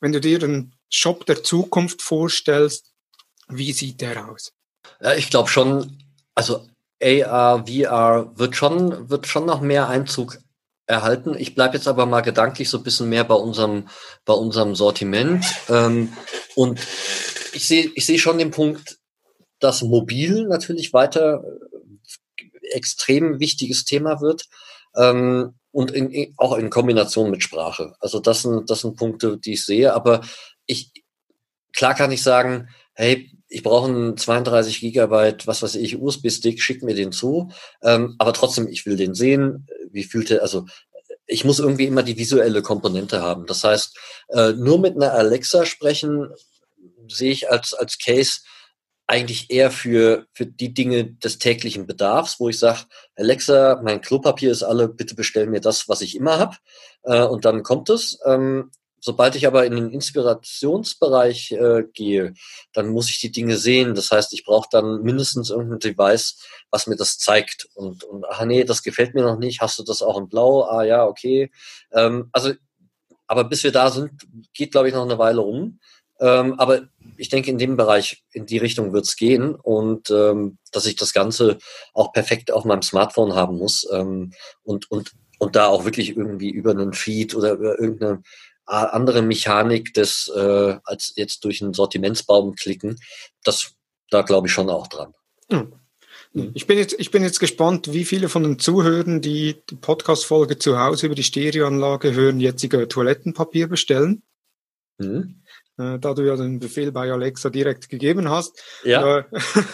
[0.00, 2.92] wenn du dir einen Shop der Zukunft vorstellst,
[3.48, 4.52] wie sieht der aus?
[5.00, 5.98] Ja, ich glaube schon,
[6.34, 6.66] also
[7.02, 10.38] AR, VR wird schon, wird schon noch mehr Einzug
[10.86, 11.34] erhalten.
[11.38, 13.88] Ich bleibe jetzt aber mal gedanklich so ein bisschen mehr bei unserem,
[14.24, 15.44] bei unserem Sortiment.
[15.68, 16.12] Ähm,
[16.54, 16.80] und
[17.52, 18.98] ich sehe ich sehe schon den Punkt,
[19.58, 24.44] dass mobil natürlich weiter äh, extrem wichtiges Thema wird.
[24.96, 27.94] Ähm, und in, auch in Kombination mit Sprache.
[28.00, 29.92] Also das sind, das sind Punkte, die ich sehe.
[29.92, 30.22] Aber
[30.64, 30.90] ich,
[31.74, 36.82] klar kann ich sagen, hey, ich brauche einen 32 Gigabyte, was weiß ich, USB-Stick, schick
[36.82, 37.50] mir den zu.
[37.82, 39.66] Ähm, aber trotzdem, ich will den sehen.
[39.96, 40.66] Wie fühlt er, also
[41.26, 43.46] ich muss irgendwie immer die visuelle Komponente haben.
[43.46, 46.28] Das heißt, äh, nur mit einer Alexa sprechen
[47.08, 48.40] sehe ich als, als Case
[49.08, 52.80] eigentlich eher für, für die Dinge des täglichen Bedarfs, wo ich sage,
[53.14, 56.56] Alexa, mein Klopapier ist alle, bitte bestell mir das, was ich immer habe.
[57.02, 58.18] Äh, und dann kommt es.
[59.06, 62.34] Sobald ich aber in den Inspirationsbereich äh, gehe,
[62.72, 63.94] dann muss ich die Dinge sehen.
[63.94, 67.68] Das heißt, ich brauche dann mindestens irgendein Device, was mir das zeigt.
[67.74, 69.60] Und, und ach nee, das gefällt mir noch nicht.
[69.60, 70.64] Hast du das auch in Blau?
[70.64, 71.52] Ah ja, okay.
[71.92, 72.54] Ähm, also,
[73.28, 74.10] aber bis wir da sind,
[74.52, 75.78] geht, glaube ich, noch eine Weile rum.
[76.18, 80.58] Ähm, aber ich denke, in dem Bereich, in die Richtung wird es gehen und ähm,
[80.72, 81.58] dass ich das Ganze
[81.94, 84.32] auch perfekt auf meinem Smartphone haben muss ähm,
[84.64, 88.22] und, und, und da auch wirklich irgendwie über einen Feed oder über irgendeine
[88.66, 92.98] andere Mechanik des, äh, als jetzt durch einen Sortimentsbaum klicken,
[93.44, 93.74] das,
[94.10, 95.14] da glaube ich schon auch dran.
[95.50, 95.72] Hm.
[96.54, 100.58] Ich bin jetzt, ich bin jetzt gespannt, wie viele von den Zuhörern, die die Podcast-Folge
[100.58, 104.22] zu Hause über die Stereoanlage hören, jetzt ihr Toilettenpapier bestellen.
[105.78, 108.62] Äh, da du ja den Befehl bei Alexa direkt gegeben hast.
[108.84, 109.26] Ja.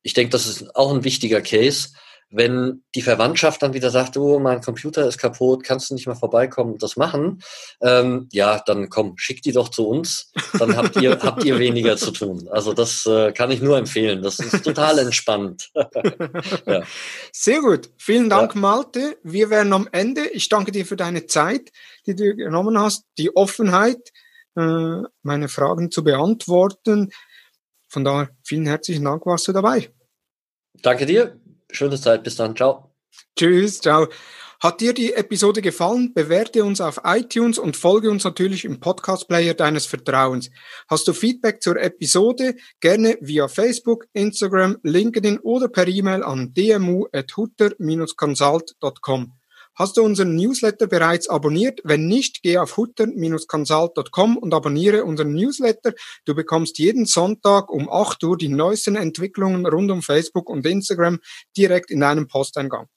[0.03, 1.91] ich denke, das ist auch ein wichtiger Case,
[2.31, 6.14] wenn die Verwandtschaft dann wieder sagt, oh, mein Computer ist kaputt, kannst du nicht mal
[6.14, 7.43] vorbeikommen und das machen,
[7.81, 11.97] ähm, ja, dann komm, schick die doch zu uns, dann habt ihr, habt ihr weniger
[11.97, 12.49] zu tun.
[12.51, 14.22] Also das äh, kann ich nur empfehlen.
[14.22, 15.70] Das ist total entspannt.
[16.66, 16.83] ja.
[17.33, 17.91] Sehr gut.
[17.97, 18.61] Vielen Dank, ja.
[18.61, 19.16] Malte.
[19.22, 20.26] Wir wären am Ende.
[20.29, 21.72] Ich danke dir für deine Zeit,
[22.07, 24.12] die du genommen hast, die Offenheit,
[24.57, 27.11] äh, meine Fragen zu beantworten.
[27.89, 29.91] Von daher vielen herzlichen Dank, warst du dabei.
[30.83, 31.41] Danke dir.
[31.71, 32.95] Schöne Zeit, bis dann, ciao.
[33.37, 34.09] Tschüss, ciao.
[34.61, 36.12] Hat dir die Episode gefallen?
[36.14, 40.51] Bewerte uns auf iTunes und folge uns natürlich im Podcast-Player deines Vertrauens.
[40.89, 42.57] Hast du Feedback zur Episode?
[42.81, 49.38] Gerne via Facebook, Instagram, LinkedIn oder per E-Mail an dmu.hutter-consult.com.
[49.79, 51.81] Hast du unseren Newsletter bereits abonniert?
[51.85, 55.93] Wenn nicht, geh auf hutter-consult.com und abonniere unseren Newsletter.
[56.24, 61.20] Du bekommst jeden Sonntag um 8 Uhr die neuesten Entwicklungen rund um Facebook und Instagram
[61.57, 62.89] direkt in deinem Posteingang.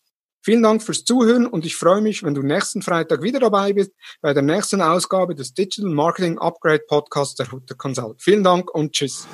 [0.44, 3.92] Vielen Dank fürs Zuhören und ich freue mich, wenn du nächsten Freitag wieder dabei bist
[4.22, 8.24] bei der nächsten Ausgabe des Digital Marketing Upgrade Podcasts der Hutter Consult.
[8.24, 9.28] Vielen Dank und tschüss.